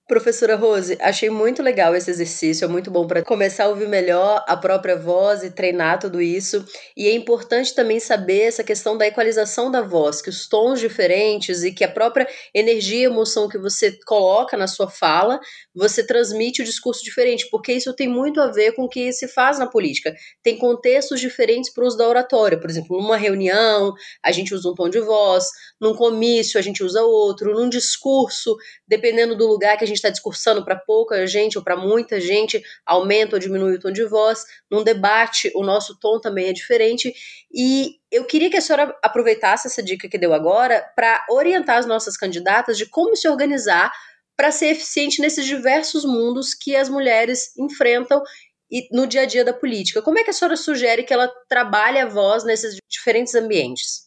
Professora 0.06 0.54
Rose, 0.54 0.98
achei 1.00 1.30
muito 1.30 1.62
legal 1.62 1.96
esse 1.96 2.10
exercício, 2.10 2.66
é 2.66 2.68
muito 2.68 2.90
bom 2.90 3.06
para 3.06 3.22
começar 3.22 3.64
a 3.64 3.68
ouvir 3.68 3.88
melhor 3.88 4.44
a 4.46 4.54
própria 4.54 4.96
voz 4.96 5.42
e 5.42 5.50
treinar 5.50 5.98
tudo 5.98 6.20
isso. 6.20 6.62
E 6.94 7.08
é 7.08 7.14
importante 7.14 7.74
também 7.74 7.98
saber 7.98 8.42
essa 8.42 8.62
questão 8.62 8.98
da 8.98 9.06
equalização 9.06 9.70
da 9.70 9.80
voz, 9.80 10.20
que 10.20 10.28
os 10.28 10.46
tons 10.46 10.78
diferentes 10.78 11.62
e 11.62 11.72
que 11.72 11.82
a 11.82 11.90
própria 11.90 12.28
energia 12.54 13.00
e 13.00 13.04
emoção 13.04 13.48
que 13.48 13.56
você 13.56 13.98
coloca 14.04 14.58
na 14.58 14.66
sua 14.66 14.90
fala, 14.90 15.40
você 15.74 16.06
transmite 16.06 16.60
o 16.60 16.66
discurso 16.66 17.02
diferente, 17.02 17.48
porque 17.50 17.72
isso 17.72 17.94
tem 17.94 18.06
muito 18.06 18.42
a 18.42 18.48
ver 18.48 18.72
com 18.72 18.82
o 18.82 18.88
que 18.90 19.10
se 19.10 19.26
faz 19.26 19.58
na 19.58 19.66
política. 19.66 20.14
Tem 20.42 20.58
contextos 20.58 21.18
diferentes 21.18 21.72
para 21.72 21.82
o 21.82 21.86
uso 21.86 21.96
da 21.96 22.06
oratória. 22.06 22.60
Por 22.60 22.68
exemplo, 22.68 23.00
numa 23.00 23.16
reunião, 23.16 23.94
a 24.22 24.30
gente 24.30 24.54
usa 24.54 24.68
um 24.68 24.74
tom 24.74 24.90
de 24.90 25.00
voz, 25.00 25.46
num 25.80 25.94
comício, 25.94 26.60
a 26.60 26.62
gente 26.62 26.84
usa 26.84 27.02
outro, 27.02 27.54
num 27.54 27.70
discurso, 27.70 28.54
dependendo 28.86 29.34
do 29.34 29.46
lugar 29.46 29.78
que 29.78 29.84
a 29.84 29.86
gente 29.86 29.93
está 29.94 30.10
discursando 30.10 30.64
para 30.64 30.76
pouca 30.76 31.26
gente 31.26 31.56
ou 31.56 31.64
para 31.64 31.76
muita 31.76 32.20
gente, 32.20 32.62
aumenta 32.84 33.36
ou 33.36 33.40
diminui 33.40 33.76
o 33.76 33.80
tom 33.80 33.90
de 33.90 34.04
voz. 34.04 34.44
Num 34.70 34.82
debate, 34.82 35.50
o 35.54 35.62
nosso 35.62 35.98
tom 35.98 36.20
também 36.20 36.48
é 36.48 36.52
diferente. 36.52 37.12
E 37.52 37.96
eu 38.10 38.24
queria 38.24 38.50
que 38.50 38.56
a 38.56 38.60
senhora 38.60 38.96
aproveitasse 39.02 39.66
essa 39.66 39.82
dica 39.82 40.08
que 40.08 40.18
deu 40.18 40.32
agora 40.34 40.84
para 40.94 41.24
orientar 41.30 41.78
as 41.78 41.86
nossas 41.86 42.16
candidatas 42.16 42.76
de 42.76 42.86
como 42.86 43.16
se 43.16 43.28
organizar 43.28 43.92
para 44.36 44.50
ser 44.50 44.66
eficiente 44.66 45.20
nesses 45.20 45.46
diversos 45.46 46.04
mundos 46.04 46.54
que 46.54 46.74
as 46.74 46.88
mulheres 46.88 47.56
enfrentam 47.56 48.22
e 48.70 48.88
no 48.90 49.06
dia 49.06 49.22
a 49.22 49.26
dia 49.26 49.44
da 49.44 49.52
política. 49.52 50.02
Como 50.02 50.18
é 50.18 50.24
que 50.24 50.30
a 50.30 50.32
senhora 50.32 50.56
sugere 50.56 51.04
que 51.04 51.12
ela 51.12 51.28
trabalhe 51.48 51.98
a 51.98 52.06
voz 52.06 52.44
nesses 52.44 52.76
diferentes 52.90 53.34
ambientes? 53.34 54.04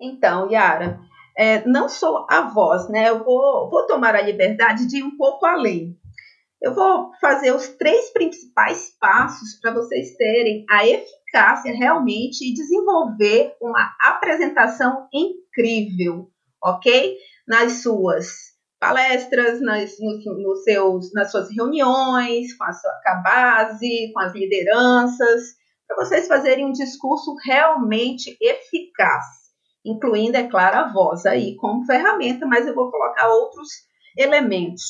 Então, 0.00 0.50
Yara, 0.50 1.00
é, 1.38 1.64
não 1.68 1.88
sou 1.88 2.26
a 2.28 2.50
voz, 2.50 2.88
né? 2.88 3.10
Eu 3.10 3.22
vou, 3.22 3.70
vou 3.70 3.86
tomar 3.86 4.16
a 4.16 4.22
liberdade 4.22 4.88
de 4.88 4.98
ir 4.98 5.04
um 5.04 5.16
pouco 5.16 5.46
além. 5.46 5.96
Eu 6.60 6.74
vou 6.74 7.12
fazer 7.20 7.54
os 7.54 7.68
três 7.68 8.10
principais 8.10 8.90
passos 9.00 9.60
para 9.60 9.72
vocês 9.72 10.16
terem 10.16 10.64
a 10.68 10.84
eficácia 10.84 11.72
realmente 11.72 12.44
e 12.44 12.52
desenvolver 12.52 13.54
uma 13.62 13.94
apresentação 14.00 15.06
incrível, 15.14 16.28
ok? 16.60 17.16
Nas 17.46 17.82
suas 17.82 18.48
palestras, 18.80 19.60
nas, 19.60 19.92
seus, 20.64 21.12
nas 21.12 21.30
suas 21.30 21.48
reuniões, 21.56 22.52
com 22.56 22.64
a 22.64 22.72
sua 22.72 22.90
com 23.04 23.10
a 23.10 23.22
base, 23.22 24.10
com 24.12 24.18
as 24.18 24.34
lideranças, 24.34 25.54
para 25.86 26.04
vocês 26.04 26.26
fazerem 26.26 26.66
um 26.66 26.72
discurso 26.72 27.36
realmente 27.46 28.36
eficaz 28.40 29.37
incluindo, 29.88 30.36
é 30.36 30.46
claro, 30.46 30.76
a 30.76 30.92
voz 30.92 31.26
aí 31.26 31.56
como 31.56 31.84
ferramenta, 31.84 32.46
mas 32.46 32.66
eu 32.66 32.74
vou 32.74 32.90
colocar 32.90 33.28
outros 33.28 33.68
elementos. 34.16 34.84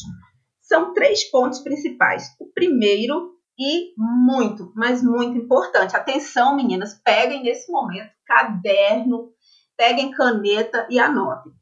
São 0.61 0.93
três 0.93 1.25
pontos 1.31 1.61
principais. 1.61 2.35
O 2.41 2.47
primeiro, 2.53 3.35
e 3.59 3.93
muito, 3.97 4.73
mas 4.77 5.03
muito 5.03 5.37
importante, 5.37 5.97
atenção, 5.97 6.55
meninas, 6.55 6.95
peguem 7.03 7.43
nesse 7.43 7.71
momento 7.73 8.11
caderno, 8.25 9.33
peguem 9.77 10.11
caneta 10.11 10.87
e 10.91 10.99
anotem. 10.99 11.53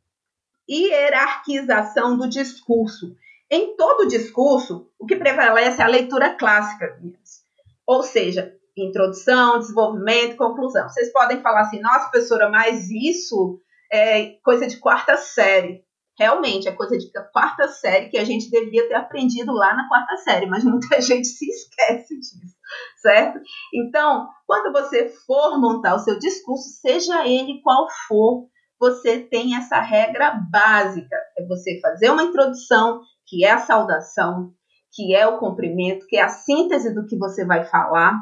Hierarquização 0.69 2.19
do 2.19 2.28
discurso. 2.28 3.16
Em 3.49 3.76
todo 3.76 4.09
discurso, 4.09 4.90
o 4.99 5.07
que 5.07 5.14
prevalece 5.14 5.81
é 5.81 5.85
a 5.85 5.88
leitura 5.88 6.35
clássica, 6.35 6.97
meninas. 6.97 7.45
Ou 7.87 8.02
seja, 8.02 8.52
introdução, 8.85 9.59
desenvolvimento, 9.59 10.37
conclusão. 10.37 10.88
Vocês 10.88 11.12
podem 11.12 11.40
falar 11.40 11.62
assim, 11.62 11.80
nossa, 11.80 12.11
professora, 12.11 12.50
mas 12.50 12.88
isso 12.90 13.61
é 13.90 14.37
coisa 14.45 14.66
de 14.66 14.78
quarta 14.78 15.16
série. 15.16 15.85
Realmente, 16.18 16.66
é 16.66 16.73
coisa 16.73 16.97
de 16.97 17.11
quarta 17.33 17.68
série 17.68 18.09
que 18.09 18.16
a 18.16 18.25
gente 18.25 18.50
deveria 18.50 18.88
ter 18.88 18.95
aprendido 18.95 19.52
lá 19.52 19.75
na 19.75 19.87
quarta 19.87 20.16
série, 20.16 20.47
mas 20.47 20.64
muita 20.64 21.00
gente 21.00 21.26
se 21.26 21.47
esquece 21.47 22.18
disso, 22.18 22.56
certo? 23.02 23.38
Então, 23.75 24.26
quando 24.47 24.73
você 24.73 25.11
for 25.26 25.61
montar 25.61 25.95
o 25.95 25.99
seu 25.99 26.18
discurso, 26.18 26.80
seja 26.80 27.26
ele 27.26 27.61
qual 27.62 27.87
for, 28.09 28.47
você 28.80 29.21
tem 29.21 29.56
essa 29.56 29.78
regra 29.80 30.40
básica: 30.50 31.16
é 31.38 31.47
você 31.47 31.78
fazer 31.80 32.11
uma 32.11 32.23
introdução, 32.23 33.02
que 33.26 33.45
é 33.45 33.50
a 33.50 33.59
saudação, 33.59 34.52
que 34.92 35.14
é 35.14 35.26
o 35.26 35.38
cumprimento, 35.38 36.06
que 36.06 36.16
é 36.16 36.23
a 36.23 36.28
síntese 36.28 36.95
do 36.95 37.04
que 37.04 37.18
você 37.18 37.45
vai 37.45 37.64
falar, 37.66 38.18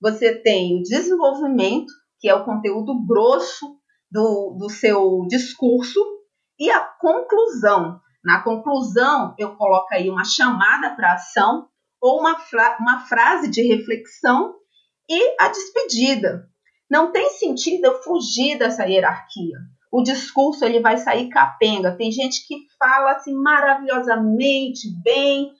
você 0.00 0.34
tem 0.34 0.78
o 0.78 0.82
desenvolvimento, 0.82 1.92
que 2.20 2.28
é 2.28 2.34
o 2.34 2.44
conteúdo 2.44 3.04
grosso 3.06 3.78
do, 4.10 4.56
do 4.58 4.70
seu 4.70 5.26
discurso, 5.28 6.00
e 6.58 6.70
a 6.70 6.80
conclusão. 6.80 8.00
Na 8.24 8.42
conclusão, 8.42 9.34
eu 9.38 9.56
coloco 9.56 9.88
aí 9.92 10.10
uma 10.10 10.24
chamada 10.24 10.94
para 10.94 11.14
ação 11.14 11.68
ou 12.00 12.20
uma, 12.20 12.38
fra 12.38 12.76
uma 12.80 13.00
frase 13.06 13.48
de 13.50 13.62
reflexão 13.62 14.54
e 15.08 15.36
a 15.40 15.48
despedida. 15.48 16.48
Não 16.90 17.12
tem 17.12 17.30
sentido 17.30 17.84
eu 17.84 18.02
fugir 18.02 18.58
dessa 18.58 18.84
hierarquia. 18.84 19.58
O 19.90 20.02
discurso 20.02 20.64
ele 20.64 20.80
vai 20.80 20.98
sair 20.98 21.28
capenga. 21.28 21.96
Tem 21.96 22.10
gente 22.10 22.46
que 22.46 22.66
fala 22.78 23.12
assim 23.12 23.34
maravilhosamente 23.34 24.88
bem, 25.02 25.50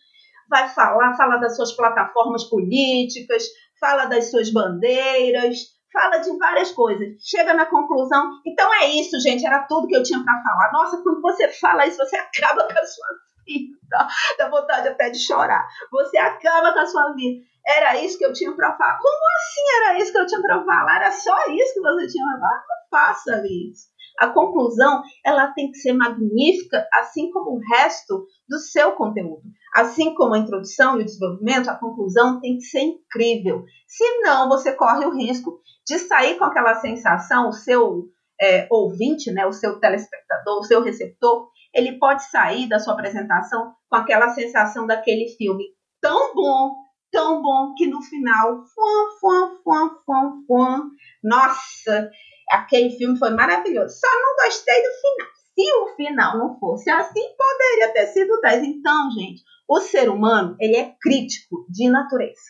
vai 0.49 0.69
falar, 0.69 1.17
fala 1.17 1.37
das 1.39 1.57
suas 1.57 1.73
plataformas 1.73 2.45
políticas, 2.45 3.45
fala 3.81 4.07
das 4.07 4.31
suas 4.31 4.53
bandeiras, 4.53 5.57
fala 5.93 6.19
de 6.19 6.37
várias 6.39 6.71
coisas. 6.73 7.09
Chega 7.23 7.55
na 7.55 7.67
conclusão. 7.67 8.31
Então 8.47 8.73
é 8.75 8.89
isso, 8.89 9.19
gente. 9.21 9.47
Era 9.47 9.65
tudo 9.65 9.87
que 9.87 9.97
eu 9.97 10.03
tinha 10.03 10.23
para 10.23 10.43
falar. 10.43 10.73
Nossa, 10.73 11.03
quando 11.03 11.21
você 11.21 11.49
fala 11.49 11.87
isso, 11.87 11.97
você 11.97 12.17
acaba 12.17 12.67
com 12.67 12.79
a 12.79 12.87
sua 12.87 13.09
vida. 13.47 14.09
Dá 14.39 14.49
vontade 14.49 14.89
até 14.89 15.11
de 15.11 15.19
chorar. 15.19 15.67
Você 15.91 16.19
acaba 16.19 16.73
com 16.73 16.81
a 16.81 16.87
sua 16.87 17.13
vida. 17.15 17.45
Era 17.67 17.99
isso 18.01 18.17
que 18.17 18.25
eu 18.25 18.33
tinha 18.33 18.53
para 18.55 18.77
falar. 18.77 18.99
Como 18.99 19.19
assim 19.37 19.61
era 19.77 19.99
isso 19.99 20.13
que 20.13 20.19
eu 20.19 20.27
tinha 20.27 20.41
para 20.41 20.65
falar? 20.65 20.97
Era 20.97 21.11
só 21.13 21.37
isso 21.51 21.75
que 21.75 21.81
você 21.81 22.07
tinha 22.07 22.27
para 22.27 22.41
falar? 22.41 22.65
Não 22.69 22.89
faça 22.91 23.43
isso. 23.47 23.89
A 24.19 24.29
conclusão, 24.29 25.03
ela 25.25 25.53
tem 25.53 25.71
que 25.71 25.79
ser 25.79 25.93
magnífica, 25.93 26.87
assim 26.95 27.31
como 27.31 27.57
o 27.57 27.61
resto 27.77 28.27
do 28.49 28.59
seu 28.59 28.93
conteúdo. 28.93 29.43
Assim 29.75 30.15
como 30.15 30.35
a 30.35 30.39
introdução 30.39 30.99
e 30.99 31.03
o 31.03 31.05
desenvolvimento, 31.05 31.69
a 31.69 31.77
conclusão 31.77 32.41
tem 32.41 32.57
que 32.57 32.65
ser 32.65 32.81
incrível. 32.81 33.65
Senão, 33.87 34.49
você 34.49 34.73
corre 34.73 35.05
o 35.07 35.15
risco 35.15 35.61
de 35.87 35.99
sair 35.99 36.39
com 36.39 36.45
aquela 36.45 36.75
sensação, 36.77 37.49
o 37.49 37.53
seu 37.53 38.09
é, 38.41 38.67
ouvinte, 38.71 39.31
né, 39.33 39.47
o 39.47 39.53
seu 39.53 39.79
telespectador, 39.81 40.61
o 40.61 40.65
seu 40.65 40.83
receptor, 40.83 41.49
ele 41.75 41.99
pode 41.99 42.25
sair 42.31 42.69
da 42.69 42.79
sua 42.79 42.95
apresentação 42.95 43.73
com 43.89 43.97
aquela 43.97 44.31
sensação 44.31 44.87
daquele 44.87 45.29
filme 45.37 45.65
tão 46.01 46.35
bom, 46.35 46.75
tão 47.11 47.43
bom, 47.43 47.75
que 47.77 47.87
no 47.87 48.03
final, 48.03 48.65
fuam, 48.75 49.19
fuam, 49.21 49.63
fuam, 49.63 49.91
fuam, 50.05 50.45
fuam, 50.47 50.91
nossa, 51.23 52.11
aquele 52.51 52.91
filme 52.91 53.19
foi 53.19 53.31
maravilhoso. 53.31 53.99
Só 53.99 54.09
não 54.21 54.45
gostei 54.45 54.83
do 54.83 54.89
final. 55.01 55.39
Se 55.55 55.73
o 55.75 55.97
final 55.97 56.39
não 56.39 56.59
fosse 56.59 56.89
assim, 56.91 57.35
poderia 57.37 57.93
ter 57.93 58.07
sido 58.09 58.41
10. 58.41 58.63
Então, 58.65 59.11
gente, 59.11 59.43
o 59.69 59.81
ser 59.81 60.09
humano, 60.09 60.57
ele 60.59 60.77
é 60.77 60.95
crítico 60.99 61.67
de 61.69 61.91
natureza. 61.91 62.41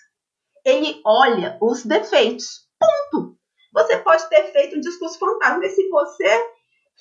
Ele 0.65 1.01
olha 1.05 1.59
os 1.61 1.85
defeitos. 1.85 2.69
Ponto. 2.79 3.37
Você 3.75 3.99
pode 3.99 4.29
ter 4.29 4.53
feito 4.53 4.77
um 4.77 4.81
discurso 4.81 5.19
fantasma, 5.19 5.59
mas 5.59 5.75
se 5.75 5.89
você 5.89 6.47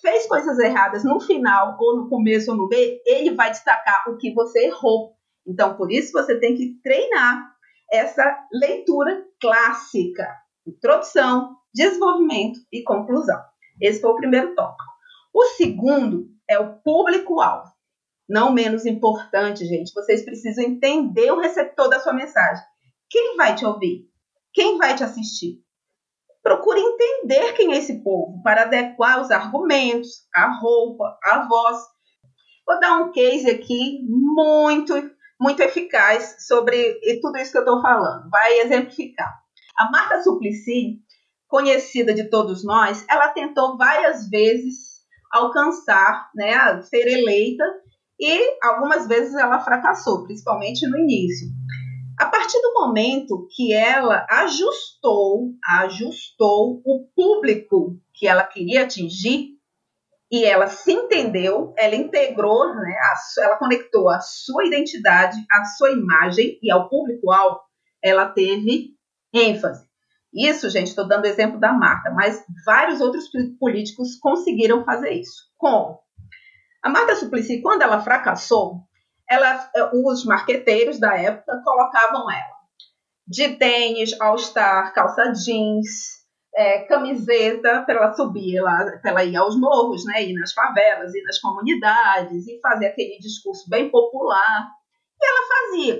fez 0.01 0.25
coisas 0.25 0.57
erradas 0.57 1.03
no 1.03 1.19
final, 1.19 1.77
ou 1.79 1.97
no 1.97 2.09
começo, 2.09 2.51
ou 2.51 2.57
no 2.57 2.67
meio, 2.67 2.99
ele 3.05 3.35
vai 3.35 3.51
destacar 3.51 4.09
o 4.09 4.17
que 4.17 4.33
você 4.33 4.65
errou. 4.65 5.13
Então, 5.45 5.75
por 5.75 5.91
isso, 5.91 6.11
você 6.11 6.39
tem 6.39 6.55
que 6.55 6.79
treinar 6.83 7.51
essa 7.91 8.47
leitura 8.51 9.23
clássica. 9.39 10.27
Introdução, 10.65 11.55
desenvolvimento 11.73 12.59
e 12.71 12.83
conclusão. 12.83 13.39
Esse 13.79 14.01
foi 14.01 14.09
o 14.09 14.15
primeiro 14.15 14.55
tópico. 14.55 14.91
O 15.33 15.43
segundo 15.45 16.27
é 16.49 16.59
o 16.59 16.79
público-alvo 16.79 17.76
não 18.27 18.51
menos 18.51 18.85
importante, 18.85 19.65
gente, 19.65 19.93
vocês 19.93 20.23
precisam 20.23 20.63
entender 20.63 21.31
o 21.31 21.39
receptor 21.39 21.89
da 21.89 21.99
sua 21.99 22.13
mensagem. 22.13 22.63
Quem 23.09 23.35
vai 23.35 23.55
te 23.55 23.65
ouvir? 23.65 24.09
Quem 24.53 24.77
vai 24.77 24.95
te 24.95 25.03
assistir? 25.03 25.61
procure 26.47 26.79
entender 26.79 27.51
quem 27.53 27.73
é 27.73 27.77
esse 27.77 28.01
povo 28.01 28.41
para 28.41 28.61
adequar 28.61 29.21
os 29.21 29.29
argumentos, 29.29 30.25
a 30.33 30.57
roupa, 30.61 31.17
a 31.21 31.45
voz. 31.45 31.77
Vou 32.65 32.79
dar 32.79 33.01
um 33.01 33.11
case 33.11 33.49
aqui 33.49 33.99
muito, 34.07 34.93
muito 35.37 35.61
eficaz 35.61 36.37
sobre 36.47 37.01
tudo 37.21 37.37
isso 37.37 37.51
que 37.51 37.57
eu 37.57 37.63
estou 37.63 37.81
falando. 37.81 38.29
Vai 38.29 38.59
exemplificar. 38.59 39.29
A 39.77 39.91
Marta 39.91 40.23
Suplicy, 40.23 41.01
conhecida 41.49 42.13
de 42.13 42.29
todos 42.29 42.63
nós, 42.63 43.05
ela 43.09 43.27
tentou 43.27 43.77
várias 43.77 44.29
vezes 44.29 45.01
alcançar, 45.33 46.29
né, 46.33 46.81
ser 46.83 47.07
eleita 47.07 47.65
e 48.19 48.57
algumas 48.63 49.07
vezes 49.07 49.35
ela 49.35 49.59
fracassou, 49.59 50.23
principalmente 50.23 50.87
no 50.87 50.97
início. 50.97 51.47
A 52.19 52.25
partir 52.25 52.59
do 52.61 52.73
momento 52.73 53.47
que 53.55 53.73
ela 53.73 54.25
ajustou, 54.29 55.51
ajustou 55.63 56.81
o 56.83 57.07
público 57.15 57.99
que 58.13 58.27
ela 58.27 58.43
queria 58.43 58.83
atingir, 58.83 59.57
e 60.31 60.43
ela 60.43 60.67
se 60.67 60.91
entendeu, 60.91 61.73
ela 61.77 61.95
integrou, 61.95 62.75
né, 62.75 62.95
a, 62.99 63.43
ela 63.43 63.55
conectou 63.57 64.09
a 64.09 64.19
sua 64.19 64.65
identidade, 64.65 65.37
a 65.49 65.63
sua 65.63 65.91
imagem 65.91 66.59
e 66.61 66.69
ao 66.69 66.89
público-alvo, 66.89 67.61
ela 68.03 68.27
teve 68.27 68.95
ênfase. 69.33 69.87
Isso, 70.33 70.69
gente, 70.69 70.87
estou 70.87 71.07
dando 71.07 71.25
exemplo 71.25 71.59
da 71.59 71.71
Marta, 71.71 72.11
mas 72.11 72.43
vários 72.65 72.99
outros 72.99 73.29
políticos 73.59 74.17
conseguiram 74.19 74.83
fazer 74.83 75.11
isso. 75.11 75.49
Como? 75.57 75.99
A 76.87 76.89
Marta 76.89 77.17
Suplicy, 77.17 77.61
quando 77.61 77.81
ela 77.81 77.99
fracassou, 77.99 78.77
ela, 79.29 79.69
eh, 79.75 79.89
os 79.93 80.23
marqueteiros 80.23 80.97
da 80.97 81.17
época 81.17 81.61
colocavam 81.61 82.31
ela 82.31 82.55
de 83.27 83.57
tênis, 83.57 84.15
all-star, 84.21 84.93
calça 84.93 85.33
jeans, 85.33 86.23
é, 86.55 86.83
camiseta 86.83 87.83
para 87.83 87.95
ela 87.95 88.13
subir, 88.13 88.61
para 89.01 89.11
ela 89.11 89.25
ir 89.25 89.35
aos 89.35 89.59
morros, 89.59 90.05
né, 90.05 90.23
ir 90.23 90.33
nas 90.35 90.53
favelas, 90.53 91.13
ir 91.13 91.23
nas 91.23 91.39
comunidades 91.39 92.47
e 92.47 92.57
fazer 92.61 92.85
aquele 92.85 93.17
discurso 93.19 93.69
bem 93.69 93.91
popular. 93.91 94.69
E 95.21 95.25
ela 95.27 95.45
fazia, 95.45 95.99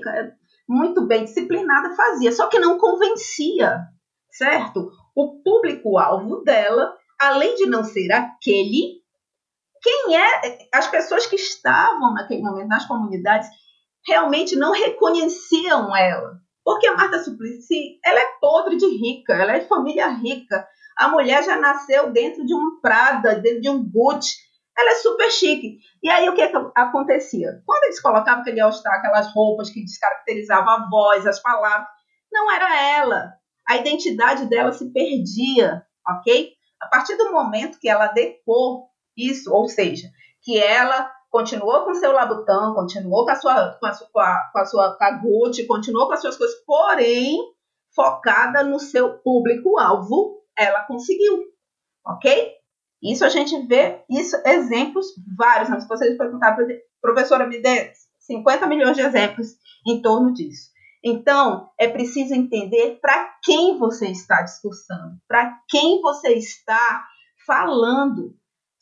muito 0.66 1.06
bem 1.06 1.24
disciplinada, 1.24 1.94
fazia, 1.94 2.32
só 2.32 2.46
que 2.46 2.58
não 2.58 2.78
convencia, 2.78 3.78
certo? 4.30 4.90
O 5.14 5.42
público-alvo 5.42 6.42
dela, 6.44 6.96
além 7.20 7.56
de 7.56 7.66
não 7.66 7.84
ser 7.84 8.10
aquele, 8.10 8.97
quem 9.88 10.16
é, 10.16 10.68
as 10.74 10.86
pessoas 10.86 11.26
que 11.26 11.36
estavam 11.36 12.12
naquele 12.12 12.42
momento 12.42 12.68
nas 12.68 12.86
comunidades 12.86 13.48
realmente 14.06 14.54
não 14.54 14.72
reconheciam 14.72 15.96
ela. 15.96 16.38
Porque 16.62 16.86
a 16.86 16.94
Marta 16.94 17.18
Suplicy, 17.18 17.98
ela 18.04 18.20
é 18.20 18.26
podre 18.38 18.76
de 18.76 18.86
rica, 18.86 19.32
ela 19.32 19.56
é 19.56 19.60
de 19.60 19.68
família 19.68 20.08
rica. 20.08 20.66
A 20.98 21.08
mulher 21.08 21.42
já 21.42 21.56
nasceu 21.58 22.12
dentro 22.12 22.44
de 22.44 22.54
um 22.54 22.78
Prada, 22.82 23.36
dentro 23.36 23.62
de 23.62 23.70
um 23.70 23.82
Gucci. 23.82 24.36
Ela 24.76 24.90
é 24.90 24.94
super 24.96 25.30
chique. 25.30 25.78
E 26.02 26.10
aí 26.10 26.28
o 26.28 26.34
que, 26.34 26.42
é 26.42 26.48
que 26.48 26.56
acontecia? 26.74 27.62
Quando 27.64 27.84
eles 27.84 28.00
colocavam 28.00 28.42
aquele 28.42 28.60
all-star, 28.60 28.98
aquelas 28.98 29.32
roupas 29.32 29.70
que 29.70 29.82
descaracterizavam 29.82 30.68
a 30.68 30.88
voz, 30.90 31.26
as 31.26 31.40
palavras, 31.40 31.88
não 32.30 32.52
era 32.52 32.78
ela. 32.98 33.32
A 33.66 33.76
identidade 33.76 34.46
dela 34.46 34.72
se 34.72 34.92
perdia, 34.92 35.82
ok? 36.06 36.52
A 36.82 36.88
partir 36.88 37.16
do 37.16 37.32
momento 37.32 37.78
que 37.80 37.88
ela 37.88 38.04
adequou 38.04 38.87
isso, 39.18 39.52
ou 39.52 39.68
seja, 39.68 40.08
que 40.42 40.58
ela 40.58 41.10
continuou 41.30 41.84
com 41.84 41.94
seu 41.94 42.12
labutão, 42.12 42.74
continuou 42.74 43.24
com 43.24 43.30
a 43.30 43.36
sua 43.36 43.78
com 43.78 43.86
a, 43.86 43.92
com 44.12 44.20
a, 44.20 44.50
com 44.52 44.58
a 44.58 44.64
sua 44.64 44.96
cagute, 44.96 45.66
continuou 45.66 46.06
com 46.06 46.14
as 46.14 46.20
suas 46.20 46.36
coisas, 46.36 46.56
porém 46.64 47.38
focada 47.94 48.62
no 48.62 48.78
seu 48.78 49.18
público-alvo, 49.18 50.42
ela 50.56 50.82
conseguiu, 50.82 51.44
ok? 52.06 52.52
Isso 53.02 53.24
a 53.24 53.28
gente 53.28 53.66
vê, 53.66 54.04
isso 54.10 54.36
exemplos 54.44 55.06
vários. 55.36 55.68
Né? 55.68 55.80
Se 55.80 55.88
vocês 55.88 56.16
perguntar 56.16 56.54
para 56.54 56.66
professora, 57.00 57.46
me 57.46 57.60
dê 57.60 57.92
50 58.20 58.66
milhões 58.66 58.96
de 58.96 59.02
exemplos 59.02 59.56
em 59.86 60.02
torno 60.02 60.32
disso. 60.32 60.70
Então, 61.02 61.70
é 61.78 61.86
preciso 61.86 62.34
entender 62.34 62.98
para 63.00 63.36
quem 63.44 63.78
você 63.78 64.08
está 64.08 64.42
discursando, 64.42 65.16
para 65.28 65.58
quem 65.68 66.00
você 66.00 66.34
está 66.34 67.06
falando. 67.46 68.34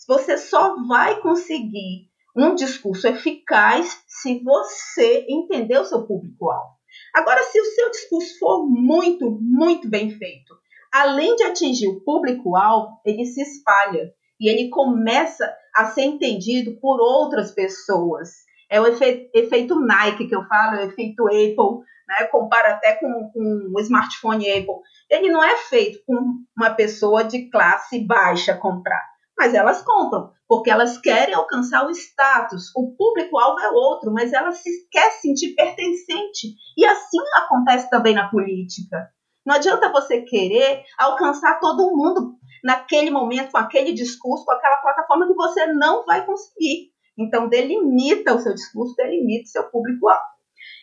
Você 0.07 0.38
só 0.38 0.77
vai 0.87 1.21
conseguir 1.21 2.09
um 2.37 2.55
discurso 2.55 3.09
eficaz 3.09 4.05
se 4.07 4.38
você 4.45 5.27
entender 5.29 5.79
o 5.79 5.85
seu 5.85 6.07
público-alvo. 6.07 6.77
Agora, 7.12 7.42
se 7.42 7.61
o 7.61 7.64
seu 7.64 7.90
discurso 7.90 8.38
for 8.38 8.66
muito, 8.69 9.31
muito 9.40 9.88
bem 9.88 10.11
feito, 10.11 10.55
além 10.92 11.35
de 11.35 11.42
atingir 11.42 11.88
o 11.88 12.01
público-alvo, 12.03 13.01
ele 13.05 13.25
se 13.25 13.42
espalha 13.42 14.12
e 14.38 14.49
ele 14.49 14.69
começa 14.69 15.53
a 15.75 15.87
ser 15.87 16.03
entendido 16.03 16.79
por 16.81 17.01
outras 17.01 17.51
pessoas. 17.51 18.31
É 18.71 18.81
o 18.81 18.87
efeito, 18.87 19.81
Nike 19.81 20.29
que 20.29 20.37
eu 20.37 20.47
falo, 20.47 20.77
é 20.77 20.85
o 20.85 20.88
efeito 20.88 21.27
Apple, 21.27 21.85
né? 22.07 22.27
compara 22.31 22.75
até 22.75 22.95
com, 22.95 23.31
com 23.33 23.73
o 23.75 23.81
smartphone 23.81 24.49
Apple. 24.51 24.77
Ele 25.11 25.31
não 25.31 25.42
é 25.42 25.57
feito 25.57 25.99
com 26.07 26.16
uma 26.57 26.71
pessoa 26.75 27.25
de 27.25 27.51
classe 27.51 27.99
baixa 27.99 28.55
comprar 28.55 29.15
mas 29.38 29.55
elas 29.55 29.83
compram, 29.83 30.31
porque 30.49 30.70
elas 30.70 30.99
querem 30.99 31.35
alcançar 31.35 31.87
o 31.87 31.90
status. 31.90 32.70
O 32.75 32.94
público-alvo 32.96 33.61
é 33.61 33.70
outro, 33.70 34.12
mas 34.12 34.33
ela 34.33 34.53
se 34.53 34.88
quer 34.90 35.11
sentir 35.12 35.55
pertencente. 35.55 36.55
E 36.77 36.85
assim 36.87 37.18
acontece 37.37 37.90
também 37.90 38.14
na 38.14 38.31
política. 38.31 39.11
Não 39.44 39.55
adianta 39.55 39.92
você 39.92 40.22
querer 40.22 40.83
alcançar 40.99 41.61
todo 41.61 41.94
mundo 41.94 42.37
naquele 42.64 43.11
momento, 43.11 43.53
com 43.53 43.59
aquele 43.59 43.92
discurso, 43.92 44.44
com 44.44 44.53
aquela 44.53 44.79
plataforma 44.79 45.27
que 45.27 45.35
você 45.35 45.66
não 45.68 46.05
vai 46.05 46.25
conseguir. 46.25 46.90
Então, 47.18 47.49
delimita 47.49 48.35
o 48.35 48.40
seu 48.40 48.55
discurso, 48.55 48.94
delimita 48.96 49.44
o 49.44 49.51
seu 49.51 49.70
público-alvo. 49.70 50.37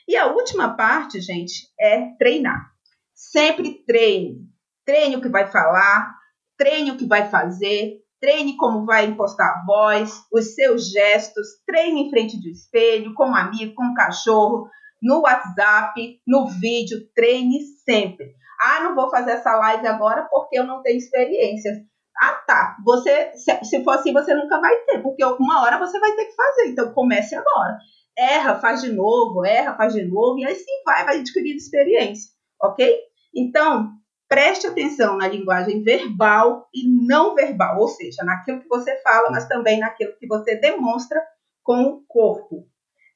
E 0.07 0.15
a 0.15 0.27
última 0.27 0.75
parte, 0.75 1.19
gente, 1.19 1.69
é 1.79 2.15
treinar. 2.17 2.71
Sempre 3.13 3.83
treine. 3.85 4.47
Treine 4.85 5.15
o 5.15 5.21
que 5.21 5.29
vai 5.29 5.47
falar, 5.47 6.13
treine 6.57 6.91
o 6.91 6.97
que 6.97 7.05
vai 7.05 7.29
fazer, 7.29 8.02
treine 8.23 8.55
como 8.55 8.85
vai 8.85 9.03
impostar 9.03 9.45
a 9.45 9.65
voz, 9.65 10.23
os 10.31 10.55
seus 10.55 10.89
gestos, 10.89 11.45
treine 11.67 12.03
em 12.03 12.09
frente 12.09 12.39
do 12.39 12.47
espelho, 12.47 13.13
com 13.15 13.25
um 13.25 13.35
amigo, 13.35 13.75
com 13.75 13.83
um 13.83 13.93
cachorro, 13.93 14.69
no 15.01 15.23
WhatsApp, 15.23 16.21
no 16.25 16.47
vídeo, 16.47 16.99
treine 17.13 17.59
sempre. 17.83 18.33
Ah, 18.61 18.79
não 18.81 18.95
vou 18.95 19.09
fazer 19.09 19.31
essa 19.31 19.53
live 19.57 19.85
agora 19.85 20.25
porque 20.31 20.57
eu 20.57 20.63
não 20.63 20.81
tenho 20.81 20.97
experiência. 20.97 21.83
Ah, 22.21 22.41
tá. 22.47 22.77
Você, 22.85 23.33
se, 23.33 23.65
se 23.65 23.83
for 23.83 23.95
assim, 23.95 24.13
você 24.13 24.33
nunca 24.33 24.57
vai 24.61 24.73
ter, 24.85 24.99
porque 24.99 25.25
uma 25.25 25.61
hora 25.61 25.77
você 25.77 25.99
vai 25.99 26.13
ter 26.13 26.23
que 26.23 26.35
fazer. 26.35 26.69
Então 26.69 26.93
comece 26.93 27.35
agora. 27.35 27.77
Erra, 28.17 28.57
faz 28.57 28.81
de 28.81 28.93
novo, 28.93 29.45
erra, 29.45 29.75
faz 29.75 29.91
de 29.91 30.05
novo, 30.05 30.39
e 30.39 30.45
assim 30.45 30.83
vai, 30.85 31.03
vai 31.03 31.19
adquirindo 31.19 31.57
experiência, 31.57 32.31
ok? 32.61 32.99
Então, 33.35 33.89
preste 34.27 34.67
atenção 34.67 35.17
na 35.17 35.27
linguagem 35.27 35.83
verbal 35.83 36.67
e 36.73 36.87
não 36.87 37.35
verbal, 37.35 37.79
ou 37.79 37.87
seja, 37.87 38.23
naquilo 38.23 38.61
que 38.61 38.67
você 38.67 38.99
fala, 39.01 39.29
mas 39.29 39.47
também 39.47 39.79
naquilo 39.79 40.13
que 40.17 40.27
você 40.27 40.55
demonstra 40.55 41.21
com 41.63 41.83
o 41.83 42.03
corpo. 42.07 42.67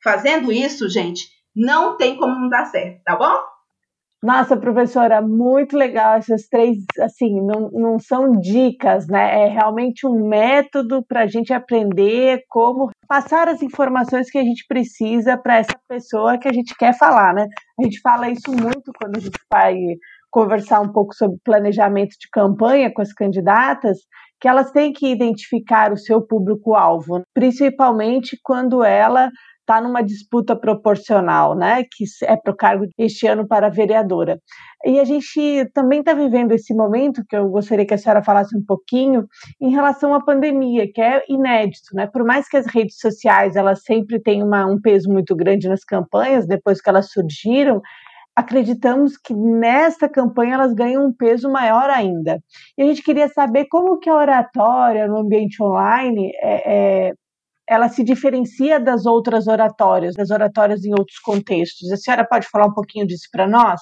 Fazendo 0.04 0.52
isso, 0.52 0.90
gente, 0.90 1.28
não 1.56 1.98
tem 1.98 2.18
como 2.18 2.40
não 2.40 2.50
dar 2.50 2.66
certo, 2.66 3.02
tá 3.04 3.16
bom? 3.16 3.58
Nossa, 4.22 4.58
professora, 4.58 5.22
muito 5.22 5.78
legal 5.78 6.16
essas 6.16 6.48
três, 6.48 6.78
assim, 7.00 7.40
não, 7.40 7.70
não 7.72 8.00
são 8.00 8.32
dicas, 8.32 9.08
né? 9.08 9.44
É 9.44 9.48
realmente 9.48 10.08
um 10.08 10.28
método 10.28 11.06
para 11.08 11.22
a 11.22 11.28
gente 11.28 11.54
aprender 11.54 12.44
como 12.50 12.90
passar 13.08 13.48
as 13.48 13.62
informações 13.62 14.30
que 14.30 14.40
a 14.40 14.44
gente 14.44 14.66
precisa 14.68 15.38
para 15.38 15.58
essa 15.58 15.80
pessoa 15.88 16.38
que 16.40 16.48
a 16.48 16.54
gente 16.54 16.76
quer 16.76 16.98
falar, 16.98 17.32
né? 17.34 17.48
A 17.80 17.84
gente 17.84 18.02
fala 18.02 18.28
isso 18.30 18.52
muito 18.52 18.92
quando 19.00 19.18
a 19.18 19.20
gente 19.20 19.40
faz 19.52 19.78
conversar 20.38 20.82
um 20.82 20.92
pouco 20.92 21.16
sobre 21.16 21.40
planejamento 21.44 22.12
de 22.12 22.30
campanha 22.32 22.94
com 22.94 23.02
as 23.02 23.12
candidatas, 23.12 23.98
que 24.40 24.48
elas 24.48 24.70
têm 24.70 24.94
que 24.94 25.08
identificar 25.08 25.92
o 25.92 25.98
seu 25.98 26.22
público-alvo, 26.22 27.24
principalmente 27.34 28.38
quando 28.44 28.84
ela 28.84 29.32
está 29.62 29.82
numa 29.82 30.04
disputa 30.04 30.56
proporcional, 30.56 31.56
né, 31.56 31.84
que 31.92 32.06
é 32.24 32.38
para 32.38 32.54
o 32.54 32.56
cargo 32.56 32.86
este 33.00 33.26
ano 33.26 33.48
para 33.48 33.68
vereadora. 33.68 34.40
E 34.86 35.00
a 35.00 35.04
gente 35.04 35.66
também 35.74 36.02
está 36.02 36.14
vivendo 36.14 36.52
esse 36.52 36.72
momento 36.72 37.24
que 37.28 37.36
eu 37.36 37.50
gostaria 37.50 37.86
que 37.86 37.96
a 37.96 37.98
senhora 37.98 38.24
falasse 38.24 38.56
um 38.56 38.64
pouquinho 38.64 39.26
em 39.60 39.72
relação 39.72 40.14
à 40.14 40.24
pandemia, 40.24 40.88
que 40.94 41.02
é 41.02 41.24
inédito, 41.28 41.96
né? 41.96 42.06
Por 42.06 42.24
mais 42.24 42.48
que 42.48 42.58
as 42.58 42.68
redes 42.68 43.00
sociais 43.00 43.56
elas 43.56 43.82
sempre 43.84 44.22
tenham 44.22 44.48
uma, 44.48 44.68
um 44.68 44.80
peso 44.80 45.12
muito 45.12 45.36
grande 45.36 45.68
nas 45.68 45.84
campanhas 45.84 46.48
depois 46.48 46.80
que 46.80 46.90
elas 46.90 47.10
surgiram, 47.12 47.82
acreditamos 48.38 49.18
que 49.18 49.34
nesta 49.34 50.08
campanha 50.08 50.54
elas 50.54 50.72
ganham 50.72 51.08
um 51.08 51.12
peso 51.12 51.50
maior 51.50 51.90
ainda. 51.90 52.40
E 52.78 52.84
a 52.84 52.86
gente 52.86 53.02
queria 53.02 53.28
saber 53.28 53.66
como 53.66 53.98
que 53.98 54.08
a 54.08 54.16
oratória 54.16 55.08
no 55.08 55.18
ambiente 55.18 55.62
online 55.62 56.32
é, 56.40 57.08
é, 57.08 57.14
ela 57.68 57.90
se 57.90 58.04
diferencia 58.04 58.80
das 58.80 59.08
outras 59.08 59.48
oratórias, 59.48 60.14
das 60.14 60.30
oratórias 60.30 60.86
em 60.86 60.92
outros 60.92 61.18
contextos. 61.18 61.92
A 61.92 61.98
senhora 61.98 62.28
pode 62.28 62.48
falar 62.48 62.68
um 62.68 62.74
pouquinho 62.76 63.08
disso 63.08 63.28
para 63.32 63.48
nós? 63.48 63.82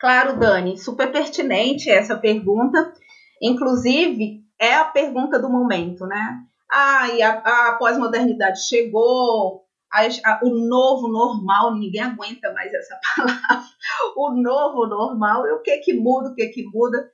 Claro, 0.00 0.36
Dani, 0.36 0.76
super 0.76 1.12
pertinente 1.12 1.88
essa 1.88 2.16
pergunta. 2.16 2.92
Inclusive, 3.40 4.42
é 4.60 4.74
a 4.74 4.86
pergunta 4.86 5.38
do 5.38 5.48
momento, 5.48 6.06
né? 6.06 6.40
Ah, 6.68 7.08
e 7.08 7.22
a, 7.22 7.34
a 7.34 7.76
pós-modernidade 7.78 8.66
chegou, 8.66 9.63
a, 9.94 10.32
a, 10.32 10.40
o 10.42 10.50
novo 10.50 11.06
normal, 11.06 11.76
ninguém 11.76 12.02
aguenta 12.02 12.52
mais 12.52 12.74
essa 12.74 12.98
palavra. 13.16 13.64
O 14.16 14.30
novo 14.32 14.86
normal, 14.86 15.46
e 15.46 15.52
o 15.52 15.62
que 15.62 15.78
que 15.78 15.94
muda, 15.94 16.30
o 16.30 16.34
que 16.34 16.48
que 16.48 16.64
muda. 16.64 17.10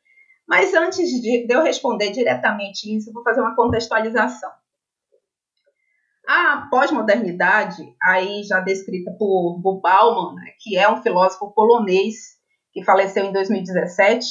Mas 0.48 0.72
antes 0.72 1.08
de, 1.08 1.46
de 1.46 1.54
eu 1.54 1.62
responder 1.62 2.10
diretamente 2.10 2.96
isso, 2.96 3.10
eu 3.10 3.14
vou 3.14 3.22
fazer 3.22 3.40
uma 3.40 3.54
contextualização. 3.54 4.50
A 6.26 6.68
pós-modernidade, 6.70 7.82
aí 8.02 8.42
já 8.44 8.60
descrita 8.60 9.10
por, 9.18 9.60
por 9.62 9.80
Bauman, 9.80 10.34
né, 10.34 10.52
que 10.60 10.76
é 10.76 10.90
um 10.90 11.02
filósofo 11.02 11.52
polonês 11.52 12.38
que 12.72 12.84
faleceu 12.84 13.24
em 13.24 13.32
2017, 13.32 14.26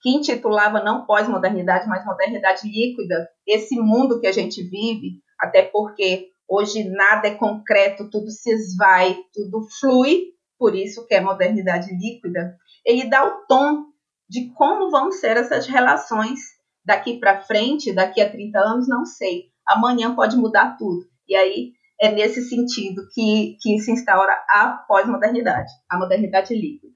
que 0.00 0.10
intitulava 0.10 0.82
não 0.82 1.04
pós-modernidade, 1.04 1.88
mas 1.88 2.04
modernidade 2.04 2.68
líquida, 2.68 3.28
esse 3.46 3.76
mundo 3.76 4.20
que 4.20 4.26
a 4.26 4.32
gente 4.32 4.62
vive, 4.62 5.20
até 5.40 5.62
porque 5.62 6.28
hoje 6.48 6.84
nada 6.88 7.28
é 7.28 7.34
concreto, 7.34 8.08
tudo 8.10 8.30
se 8.30 8.50
esvai, 8.50 9.16
tudo 9.34 9.66
flui, 9.78 10.32
por 10.58 10.74
isso 10.74 11.06
que 11.06 11.14
é 11.14 11.20
modernidade 11.20 11.94
líquida, 11.94 12.56
ele 12.84 13.08
dá 13.08 13.24
o 13.24 13.46
tom 13.46 13.84
de 14.28 14.52
como 14.54 14.90
vão 14.90 15.12
ser 15.12 15.36
essas 15.36 15.66
relações 15.66 16.40
daqui 16.84 17.18
para 17.18 17.42
frente, 17.42 17.94
daqui 17.94 18.20
a 18.20 18.30
30 18.30 18.58
anos, 18.58 18.88
não 18.88 19.04
sei. 19.04 19.50
Amanhã 19.66 20.14
pode 20.14 20.36
mudar 20.36 20.76
tudo. 20.78 21.06
E 21.28 21.36
aí 21.36 21.72
é 22.00 22.10
nesse 22.10 22.42
sentido 22.48 23.02
que, 23.12 23.56
que 23.60 23.78
se 23.78 23.90
instaura 23.90 24.32
a 24.48 24.84
pós-modernidade, 24.88 25.70
a 25.90 25.98
modernidade 25.98 26.54
líquida. 26.54 26.92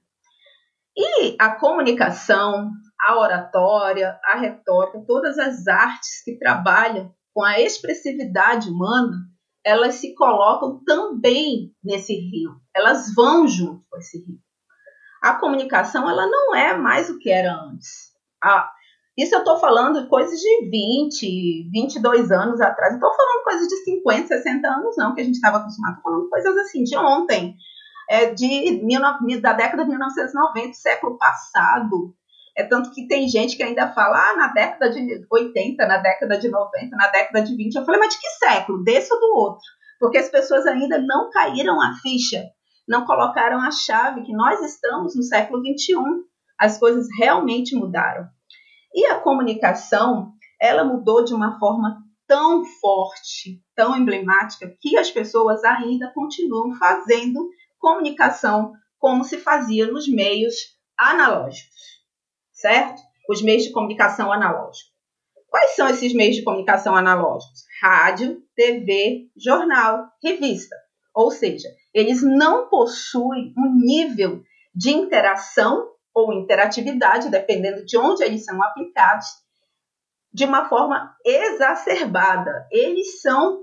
E 0.97 1.37
a 1.39 1.55
comunicação, 1.57 2.71
a 3.01 3.19
oratória, 3.19 4.19
a 4.25 4.37
retórica, 4.37 5.05
todas 5.07 5.39
as 5.39 5.67
artes 5.67 6.23
que 6.25 6.39
trabalham 6.39 7.13
com 7.35 7.43
a 7.43 7.59
expressividade 7.59 8.69
humana, 8.69 9.17
elas 9.65 9.95
se 9.97 10.15
colocam 10.15 10.83
também 10.85 11.73
nesse 11.83 12.15
rio, 12.15 12.53
elas 12.75 13.15
vão 13.15 13.47
junto 13.47 13.85
com 13.89 13.99
esse 13.99 14.19
rio. 14.19 14.39
A 15.23 15.35
comunicação, 15.35 16.09
ela 16.09 16.27
não 16.27 16.55
é 16.55 16.77
mais 16.77 17.09
o 17.09 17.19
que 17.19 17.31
era 17.31 17.55
antes. 17.55 18.13
Isso 19.17 19.35
eu 19.35 19.41
estou 19.41 19.59
falando 19.59 20.03
de 20.03 20.09
coisas 20.09 20.39
de 20.41 20.71
20, 20.71 21.71
22 21.71 22.33
anos 22.33 22.61
atrás. 22.61 22.93
Não 22.93 22.99
estou 22.99 23.15
falando 23.15 23.45
coisas 23.45 23.69
de 23.69 23.77
50, 23.85 24.27
60 24.27 24.69
anos, 24.69 24.97
não, 24.97 25.15
que 25.15 25.21
a 25.21 25.25
gente 25.25 25.35
estava 25.35 25.59
acostumado. 25.59 25.97
Estou 25.97 26.13
falando 26.13 26.29
coisas 26.29 26.57
assim 26.59 26.83
de 26.83 26.97
ontem, 26.97 27.57
é, 28.09 28.35
de, 28.35 28.81
da 29.41 29.53
década 29.53 29.85
de 29.85 29.91
1990, 29.91 30.73
século 30.73 31.19
passado. 31.19 32.15
É 32.57 32.65
tanto 32.65 32.93
que 32.93 33.07
tem 33.07 33.29
gente 33.29 33.57
que 33.57 33.63
ainda 33.63 33.93
fala, 33.93 34.31
ah, 34.31 34.37
na 34.37 34.49
década 34.49 34.91
de 34.91 35.27
80, 35.31 35.87
na 35.87 35.99
década 35.99 36.39
de 36.39 36.49
90, 36.49 36.97
na 36.97 37.09
década 37.09 37.43
de 37.43 37.57
20. 37.57 37.75
Eu 37.75 37.85
falei, 37.85 38.01
mas 38.01 38.15
de 38.15 38.21
que 38.21 38.29
século? 38.29 38.85
Desse 38.85 39.13
ou 39.13 39.21
do 39.21 39.35
outro? 39.35 39.65
Porque 39.99 40.19
as 40.19 40.29
pessoas 40.29 40.67
ainda 40.67 40.99
não 40.99 41.31
caíram 41.31 41.81
a 41.81 41.95
ficha, 42.03 42.45
não 42.87 43.07
colocaram 43.07 43.61
a 43.61 43.71
chave 43.71 44.23
que 44.23 44.33
nós 44.33 44.61
estamos 44.61 45.17
no 45.17 45.23
século 45.23 45.63
21. 45.63 46.03
As 46.59 46.79
coisas 46.79 47.07
realmente 47.19 47.75
mudaram. 47.75 48.27
E 48.95 49.07
a 49.07 49.19
comunicação, 49.19 50.33
ela 50.61 50.85
mudou 50.85 51.25
de 51.25 51.33
uma 51.33 51.59
forma 51.59 52.03
tão 52.27 52.65
forte, 52.65 53.63
tão 53.75 53.97
emblemática, 53.97 54.75
que 54.81 54.97
as 54.99 55.11
pessoas 55.11 55.65
ainda 55.65 56.13
continuam 56.15 56.75
fazendo 56.75 57.49
comunicação 57.79 58.73
como 58.99 59.25
se 59.25 59.39
fazia 59.39 59.91
nos 59.91 60.09
meios 60.09 60.55
analógicos, 60.99 61.92
certo? 62.63 63.03
Os 63.29 63.43
meios 63.43 63.65
de 63.65 63.73
comunicação 63.73 64.33
analógicos. 64.33 64.93
Quais 65.51 65.73
são 65.73 65.89
esses 65.89 66.15
meios 66.15 66.37
de 66.37 66.43
comunicação 66.43 66.97
analógicos? 66.97 67.65
Rádio, 67.83 68.41
TV, 68.57 69.29
jornal, 69.37 70.07
revista. 70.23 70.75
Ou 71.15 71.31
seja, 71.31 71.69
eles 71.93 72.23
não 72.23 72.69
possuem 72.71 73.53
um 73.59 73.75
nível 73.75 74.43
de 74.75 74.91
interação 74.91 75.91
ou 76.15 76.33
interatividade, 76.33 77.31
dependendo 77.31 77.85
de 77.85 77.99
onde 77.99 78.23
eles 78.23 78.45
são 78.45 78.63
aplicados, 78.63 79.27
de 80.33 80.45
uma 80.45 80.69
forma 80.69 81.15
exacerbada. 81.25 82.67
Eles 82.71 83.21
são 83.21 83.61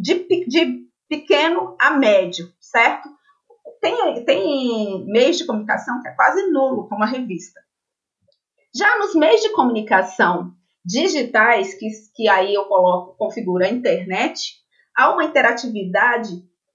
de, 0.00 0.46
de 0.46 0.86
pequeno 1.08 1.76
a 1.78 1.90
médio, 1.90 2.50
certo? 2.60 3.08
Tem, 3.80 4.24
tem 4.24 5.04
meios 5.06 5.36
de 5.36 5.46
comunicação 5.46 6.00
que 6.00 6.08
é 6.08 6.14
quase 6.14 6.50
nulo, 6.50 6.88
como 6.88 7.04
a 7.04 7.06
revista. 7.06 7.60
Já 8.74 8.98
nos 8.98 9.14
meios 9.14 9.40
de 9.40 9.52
comunicação 9.52 10.52
digitais, 10.84 11.74
que, 11.74 11.88
que 12.14 12.28
aí 12.28 12.54
eu 12.54 12.64
coloco, 12.64 13.16
configura 13.16 13.66
a 13.66 13.70
internet, 13.70 14.54
há 14.96 15.12
uma 15.12 15.24
interatividade 15.24 16.30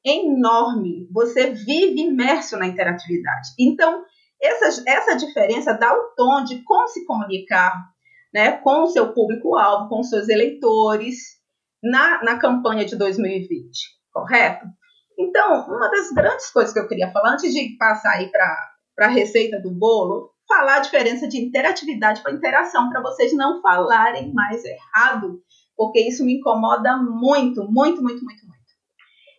enorme. 0.05 1.07
Você 1.11 1.51
vive 1.51 2.01
imerso 2.01 2.57
na 2.57 2.67
interatividade. 2.67 3.49
Então, 3.59 4.03
essa, 4.41 4.83
essa 4.87 5.15
diferença 5.15 5.73
dá 5.73 5.93
o 5.93 6.13
tom 6.15 6.43
de 6.43 6.61
como 6.63 6.87
se 6.87 7.05
comunicar 7.05 7.73
né, 8.33 8.53
com 8.57 8.83
o 8.83 8.87
seu 8.87 9.13
público-alvo, 9.13 9.87
com 9.87 10.01
os 10.01 10.09
seus 10.09 10.27
eleitores 10.27 11.15
na, 11.81 12.23
na 12.23 12.37
campanha 12.37 12.85
de 12.85 12.95
2020, 12.95 13.71
correto? 14.11 14.65
Então, 15.17 15.67
uma 15.67 15.89
das 15.89 16.11
grandes 16.11 16.49
coisas 16.49 16.73
que 16.73 16.79
eu 16.79 16.87
queria 16.87 17.11
falar, 17.11 17.33
antes 17.33 17.53
de 17.53 17.77
passar 17.77 18.13
aí 18.13 18.31
para 18.31 19.07
a 19.07 19.07
receita 19.07 19.61
do 19.61 19.71
bolo, 19.71 20.32
falar 20.53 20.75
a 20.75 20.79
diferença 20.79 21.27
de 21.27 21.41
interatividade 21.41 22.21
para 22.21 22.33
interação, 22.33 22.89
para 22.89 23.01
vocês 23.01 23.33
não 23.33 23.61
falarem 23.61 24.33
mais 24.33 24.63
errado, 24.63 25.41
porque 25.75 25.99
isso 25.99 26.23
me 26.23 26.37
incomoda 26.37 26.97
muito, 26.97 27.63
muito, 27.63 28.01
muito, 28.01 28.23
muito, 28.23 28.45
muito. 28.45 28.63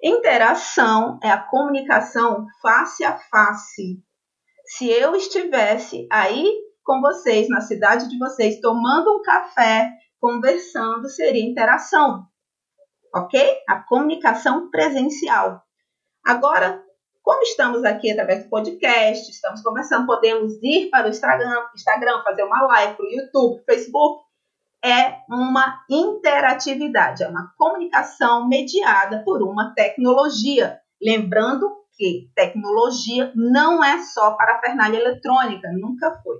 Interação 0.03 1.18
é 1.22 1.31
a 1.31 1.40
comunicação 1.40 2.46
face 2.61 3.05
a 3.05 3.16
face 3.16 4.03
se 4.66 4.90
eu 4.90 5.14
estivesse 5.14 6.07
aí 6.11 6.53
com 6.83 7.00
vocês, 7.00 7.48
na 7.48 7.61
cidade 7.61 8.09
de 8.09 8.18
vocês, 8.18 8.61
tomando 8.61 9.16
um 9.16 9.22
café, 9.22 9.90
conversando, 10.18 11.09
seria 11.09 11.44
interação. 11.44 12.27
Ok? 13.14 13.40
A 13.68 13.81
comunicação 13.81 14.70
presencial. 14.70 15.62
Agora, 16.27 16.83
como 17.25 17.43
estamos 17.43 17.83
aqui 17.85 18.11
através 18.11 18.45
do 18.45 18.51
podcast, 18.51 19.31
estamos 19.31 19.63
conversando, 19.63 20.07
podemos 20.07 20.63
ir 20.63 20.91
para 20.91 21.07
o 21.07 21.11
Instagram, 21.11 21.65
Instagram 21.75 22.23
fazer 22.23 22.43
uma 22.45 22.61
live 22.67 22.97
para 22.97 23.07
o 23.07 23.09
YouTube, 23.09 23.65
Facebook. 23.65 24.25
É 24.85 25.21
uma 25.31 25.83
interatividade, 25.89 27.23
é 27.23 27.29
uma 27.29 27.51
comunicação 27.57 28.47
mediada 28.47 29.23
por 29.25 29.43
uma 29.43 29.73
tecnologia. 29.75 30.79
Lembrando 31.03 31.67
que 31.97 32.31
tecnologia 32.35 33.33
não 33.35 33.83
é 33.83 34.03
só 34.03 34.33
para 34.33 34.57
a 34.57 34.61
fernália 34.61 34.99
eletrônica, 34.99 35.73
nunca 35.73 36.21
foi. 36.23 36.37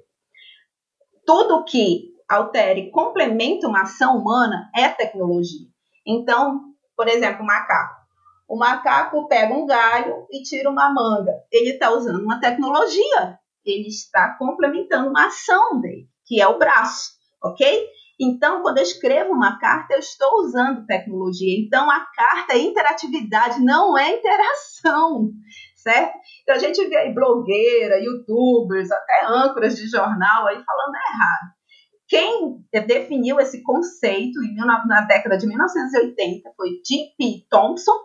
Tudo 1.25 1.65
que 1.65 2.13
altere, 2.29 2.91
complemente 2.91 3.65
uma 3.65 3.83
ação 3.83 4.19
humana 4.19 4.71
é 4.77 4.87
tecnologia. 4.91 5.67
Então, 6.07 6.61
por 6.95 7.09
exemplo, 7.09 7.47
macaco. 7.47 8.04
O 8.49 8.57
macaco 8.59 9.27
pega 9.27 9.55
um 9.55 9.67
galho 9.67 10.27
e 10.31 10.43
tira 10.43 10.71
uma 10.71 10.93
manga. 10.93 11.33
Ele 11.51 11.71
está 11.71 11.91
usando 11.91 12.23
uma 12.23 12.41
tecnologia. 12.41 13.39
Ele 13.65 13.89
está 13.89 14.37
complementando 14.39 15.09
uma 15.09 15.27
ação 15.27 15.81
dele, 15.81 16.07
que 16.27 16.41
é 16.41 16.47
o 16.47 16.59
braço, 16.59 17.13
ok? 17.43 17.87
Então, 18.21 18.63
quando 18.63 18.79
eu 18.79 18.85
escrevo 18.85 19.33
uma 19.33 19.59
carta, 19.59 19.95
eu 19.95 19.99
estou 19.99 20.41
usando 20.41 20.87
tecnologia. 20.87 21.59
Então, 21.59 21.91
a 21.91 22.01
carta 22.15 22.53
é 22.53 22.59
interatividade, 22.59 23.65
não 23.65 23.97
é 23.97 24.17
interação, 24.19 25.31
certo? 25.75 26.15
Então, 26.43 26.55
a 26.55 26.59
gente 26.59 26.87
vê 26.87 26.97
aí 26.97 27.15
blogueira, 27.15 27.99
youtubers, 27.99 28.93
até 28.93 29.25
âncoras 29.27 29.77
de 29.77 29.89
jornal 29.89 30.47
aí 30.47 30.63
falando 30.63 30.95
errado. 30.95 31.55
Quem 32.07 32.65
definiu 32.87 33.41
esse 33.41 33.63
conceito 33.63 34.39
na 34.55 35.01
década 35.01 35.39
de 35.39 35.47
1980 35.47 36.53
foi 36.55 36.69
J.P. 36.85 37.47
Thompson, 37.51 37.99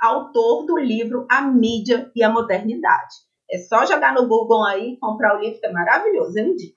autor 0.00 0.66
do 0.66 0.78
livro 0.78 1.26
A 1.30 1.42
Mídia 1.42 2.10
e 2.14 2.22
a 2.22 2.30
Modernidade. 2.30 3.14
É 3.50 3.58
só 3.58 3.86
jogar 3.86 4.12
no 4.14 4.26
Google 4.26 4.64
aí, 4.64 4.96
comprar 4.98 5.36
o 5.36 5.40
livro, 5.40 5.60
que 5.60 5.66
é 5.66 5.72
maravilhoso, 5.72 6.38
eu 6.38 6.46
indico. 6.46 6.76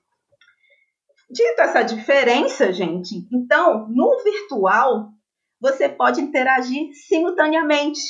Dito 1.30 1.60
essa 1.60 1.82
diferença, 1.82 2.72
gente, 2.72 3.28
então, 3.32 3.88
no 3.88 4.22
virtual, 4.22 5.10
você 5.60 5.88
pode 5.88 6.20
interagir 6.20 6.90
simultaneamente. 6.94 8.00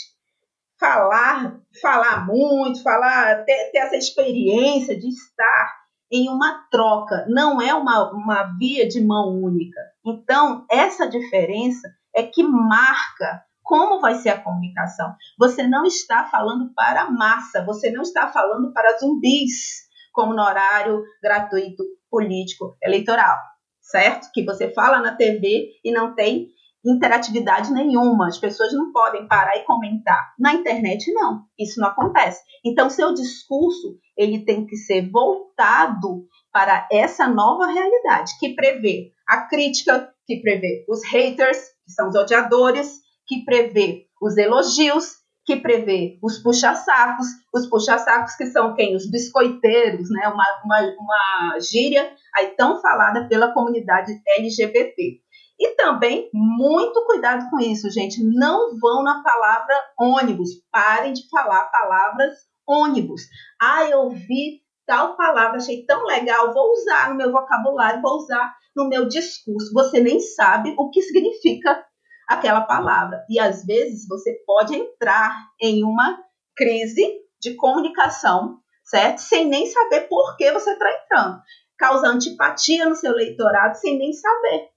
Falar, 0.79 1.61
falar 1.83 2.27
muito, 2.27 2.83
falar, 2.83 3.45
ter, 3.45 3.71
ter 3.71 3.79
essa 3.79 3.97
experiência 3.97 4.99
de 4.99 5.09
estar 5.09 5.81
em 6.11 6.29
uma 6.29 6.67
troca, 6.71 7.27
não 7.29 7.61
é 7.61 7.75
uma, 7.75 8.11
uma 8.13 8.57
via 8.59 8.89
de 8.89 9.05
mão 9.05 9.43
única. 9.43 9.81
Então, 10.05 10.65
essa 10.71 11.07
diferença 11.07 11.89
é 12.15 12.23
que 12.23 12.43
marca 12.43 13.45
como 13.71 14.01
vai 14.01 14.17
ser 14.17 14.31
a 14.31 14.43
comunicação. 14.43 15.15
Você 15.39 15.65
não 15.65 15.85
está 15.85 16.25
falando 16.25 16.75
para 16.75 17.03
a 17.03 17.11
massa, 17.13 17.65
você 17.65 17.89
não 17.89 18.03
está 18.03 18.27
falando 18.27 18.73
para 18.73 18.99
zumbis, 18.99 19.89
como 20.13 20.35
no 20.35 20.43
horário 20.43 21.05
gratuito 21.23 21.85
político 22.11 22.77
eleitoral, 22.83 23.39
certo? 23.81 24.29
Que 24.35 24.45
você 24.45 24.75
fala 24.75 24.99
na 24.99 25.15
TV 25.15 25.69
e 25.85 25.93
não 25.93 26.17
tem 26.17 26.49
interatividade 26.85 27.73
nenhuma, 27.73 28.27
as 28.27 28.39
pessoas 28.39 28.73
não 28.73 28.91
podem 28.91 29.29
parar 29.29 29.57
e 29.57 29.65
comentar. 29.65 30.35
Na 30.37 30.53
internet 30.53 31.13
não, 31.13 31.45
isso 31.57 31.81
não 31.81 31.91
acontece. 31.91 32.43
Então 32.65 32.91
seu 32.91 33.15
discurso, 33.15 34.01
ele 34.17 34.45
tem 34.45 34.67
que 34.67 34.75
ser 34.75 35.09
voltado 35.13 36.27
para 36.53 36.89
essa 36.91 37.29
nova 37.29 37.67
realidade 37.67 38.37
que 38.41 38.53
prevê 38.57 39.13
a 39.29 39.43
crítica, 39.43 40.13
que 40.27 40.41
prevê 40.41 40.85
os 40.89 41.05
haters, 41.05 41.59
que 41.85 41.93
são 41.93 42.09
os 42.09 42.17
odiadores, 42.17 42.99
que 43.31 43.45
prevê 43.45 44.07
os 44.21 44.37
elogios, 44.37 45.21
que 45.47 45.55
prevê 45.55 46.19
os 46.21 46.39
puxa-sacos, 46.39 47.27
os 47.55 47.69
puxa-sacos 47.69 48.35
que 48.35 48.47
são 48.47 48.75
quem? 48.75 48.97
Os 48.97 49.09
biscoiteiros, 49.09 50.11
né? 50.11 50.27
Uma, 50.27 50.45
uma, 50.65 50.81
uma 50.99 51.61
gíria 51.61 52.13
aí 52.37 52.49
tão 52.57 52.81
falada 52.83 53.29
pela 53.29 53.55
comunidade 53.55 54.21
LGBT. 54.27 55.21
E 55.61 55.77
também, 55.77 56.29
muito 56.35 57.05
cuidado 57.07 57.49
com 57.51 57.61
isso, 57.61 57.89
gente. 57.89 58.21
Não 58.21 58.77
vão 58.81 59.05
na 59.05 59.23
palavra 59.23 59.75
ônibus. 59.97 60.51
Parem 60.73 61.13
de 61.13 61.29
falar 61.29 61.67
palavras 61.67 62.35
ônibus. 62.67 63.23
Ah, 63.63 63.85
eu 63.85 64.11
vi 64.11 64.61
tal 64.85 65.17
palavra, 65.17 65.59
achei 65.59 65.87
tão 65.87 66.05
legal, 66.05 66.53
vou 66.53 66.73
usar 66.73 67.11
no 67.11 67.17
meu 67.17 67.31
vocabulário, 67.31 68.03
vou 68.03 68.17
usar 68.17 68.53
no 68.75 68.89
meu 68.89 69.07
discurso. 69.07 69.73
Você 69.73 70.01
nem 70.01 70.19
sabe 70.19 70.75
o 70.77 70.91
que 70.91 71.01
significa 71.01 71.85
aquela 72.31 72.61
palavra. 72.61 73.25
E 73.29 73.41
às 73.41 73.65
vezes 73.65 74.07
você 74.07 74.33
pode 74.47 74.73
entrar 74.77 75.49
em 75.61 75.83
uma 75.83 76.17
crise 76.57 77.05
de 77.41 77.57
comunicação, 77.57 78.59
certo? 78.85 79.19
Sem 79.19 79.49
nem 79.49 79.67
saber 79.67 80.03
por 80.03 80.37
que 80.37 80.53
você 80.53 80.71
está 80.71 80.93
entrando. 80.93 81.41
Causa 81.77 82.07
antipatia 82.07 82.89
no 82.89 82.95
seu 82.95 83.13
leitorado 83.13 83.77
sem 83.79 83.99
nem 83.99 84.13
saber. 84.13 84.69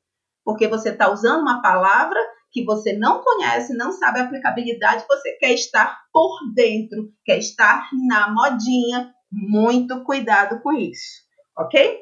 Porque 0.43 0.67
você 0.67 0.89
está 0.89 1.11
usando 1.11 1.41
uma 1.41 1.61
palavra 1.61 2.19
que 2.51 2.65
você 2.65 2.93
não 2.93 3.21
conhece, 3.21 3.77
não 3.77 3.91
sabe 3.91 4.19
a 4.19 4.23
aplicabilidade, 4.23 5.05
você 5.07 5.33
quer 5.33 5.53
estar 5.53 5.99
por 6.11 6.39
dentro, 6.55 7.11
quer 7.23 7.37
estar 7.37 7.87
na 8.07 8.31
modinha. 8.31 9.13
Muito 9.31 10.03
cuidado 10.03 10.61
com 10.61 10.73
isso, 10.73 11.23
ok? 11.57 12.01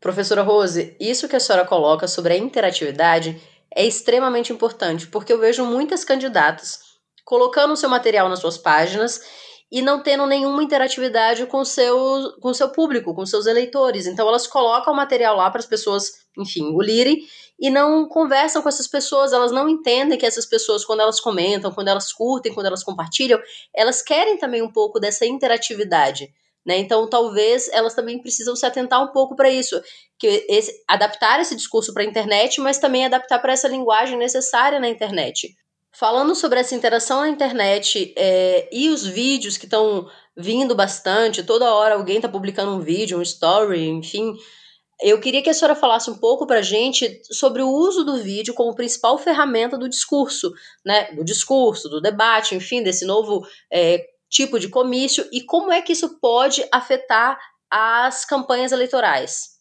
Professora 0.00 0.42
Rose, 0.42 0.96
isso 0.98 1.28
que 1.28 1.36
a 1.36 1.40
senhora 1.40 1.66
coloca 1.66 2.08
sobre 2.08 2.32
a 2.32 2.36
interatividade 2.36 3.40
é 3.74 3.86
extremamente 3.86 4.52
importante, 4.52 5.06
porque 5.06 5.32
eu 5.32 5.38
vejo 5.38 5.64
muitas 5.64 6.04
candidatas 6.04 6.80
colocando 7.24 7.72
o 7.72 7.76
seu 7.76 7.88
material 7.88 8.28
nas 8.28 8.40
suas 8.40 8.56
páginas 8.56 9.20
e 9.70 9.82
não 9.82 10.02
tendo 10.02 10.26
nenhuma 10.26 10.64
interatividade 10.64 11.46
com 11.46 11.58
o 11.58 11.64
seu, 11.64 12.32
com 12.40 12.52
seu 12.52 12.70
público, 12.70 13.14
com 13.14 13.24
seus 13.24 13.46
eleitores. 13.46 14.06
Então 14.06 14.26
elas 14.26 14.46
colocam 14.46 14.92
o 14.92 14.96
material 14.96 15.36
lá 15.36 15.48
para 15.50 15.60
as 15.60 15.66
pessoas, 15.66 16.10
enfim, 16.36 16.74
o 16.74 16.82
lirem 16.82 17.18
e 17.60 17.70
não 17.70 18.08
conversam 18.08 18.62
com 18.62 18.68
essas 18.70 18.88
pessoas, 18.88 19.34
elas 19.34 19.52
não 19.52 19.68
entendem 19.68 20.18
que 20.18 20.24
essas 20.24 20.46
pessoas, 20.46 20.82
quando 20.82 21.00
elas 21.00 21.20
comentam, 21.20 21.70
quando 21.70 21.88
elas 21.88 22.10
curtem, 22.10 22.54
quando 22.54 22.66
elas 22.66 22.82
compartilham, 22.82 23.38
elas 23.76 24.00
querem 24.00 24.38
também 24.38 24.62
um 24.62 24.72
pouco 24.72 24.98
dessa 24.98 25.26
interatividade. 25.26 26.32
Né? 26.70 26.78
Então, 26.78 27.10
talvez 27.10 27.68
elas 27.72 27.94
também 27.94 28.20
precisam 28.20 28.54
se 28.54 28.64
atentar 28.64 29.02
um 29.02 29.08
pouco 29.08 29.34
para 29.34 29.50
isso, 29.50 29.82
que 30.16 30.46
esse, 30.48 30.72
adaptar 30.86 31.40
esse 31.40 31.56
discurso 31.56 31.92
para 31.92 32.04
a 32.04 32.06
internet, 32.06 32.60
mas 32.60 32.78
também 32.78 33.04
adaptar 33.04 33.40
para 33.40 33.52
essa 33.52 33.66
linguagem 33.66 34.16
necessária 34.16 34.78
na 34.78 34.88
internet. 34.88 35.52
Falando 35.90 36.32
sobre 36.36 36.60
essa 36.60 36.72
interação 36.72 37.22
na 37.22 37.28
internet 37.28 38.14
é, 38.16 38.68
e 38.70 38.88
os 38.88 39.04
vídeos 39.04 39.56
que 39.56 39.64
estão 39.64 40.08
vindo 40.36 40.72
bastante, 40.72 41.42
toda 41.42 41.74
hora 41.74 41.96
alguém 41.96 42.16
está 42.16 42.28
publicando 42.28 42.70
um 42.70 42.80
vídeo, 42.80 43.18
um 43.18 43.22
story, 43.22 43.88
enfim. 43.88 44.32
Eu 45.02 45.18
queria 45.18 45.42
que 45.42 45.50
a 45.50 45.54
senhora 45.54 45.74
falasse 45.74 46.08
um 46.08 46.18
pouco 46.18 46.46
para 46.46 46.60
a 46.60 46.62
gente 46.62 47.20
sobre 47.32 47.62
o 47.62 47.68
uso 47.68 48.04
do 48.04 48.18
vídeo 48.18 48.54
como 48.54 48.76
principal 48.76 49.18
ferramenta 49.18 49.76
do 49.76 49.88
discurso, 49.88 50.52
né? 50.86 51.10
Do 51.14 51.24
discurso, 51.24 51.88
do 51.88 52.00
debate, 52.00 52.54
enfim, 52.54 52.80
desse 52.80 53.04
novo 53.04 53.44
é, 53.72 54.06
tipo 54.30 54.58
de 54.58 54.68
comício 54.68 55.28
e 55.32 55.42
como 55.42 55.72
é 55.72 55.82
que 55.82 55.92
isso 55.92 56.20
pode 56.20 56.64
afetar 56.72 57.38
as 57.68 58.24
campanhas 58.24 58.72
eleitorais? 58.72 59.58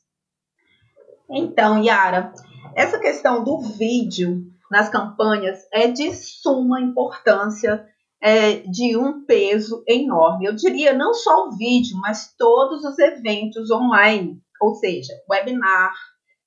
Então, 1.29 1.83
Yara, 1.83 2.31
essa 2.75 2.99
questão 2.99 3.43
do 3.43 3.59
vídeo 3.59 4.43
nas 4.71 4.89
campanhas 4.89 5.59
é 5.73 5.87
de 5.87 6.13
suma 6.13 6.79
importância, 6.79 7.85
é, 8.21 8.57
de 8.57 8.95
um 8.95 9.25
peso 9.25 9.83
enorme. 9.87 10.45
Eu 10.45 10.55
diria 10.55 10.93
não 10.93 11.13
só 11.13 11.47
o 11.47 11.57
vídeo, 11.57 11.97
mas 11.97 12.33
todos 12.37 12.83
os 12.83 12.97
eventos 12.99 13.71
online, 13.71 14.39
ou 14.61 14.75
seja, 14.75 15.13
webinar, 15.29 15.93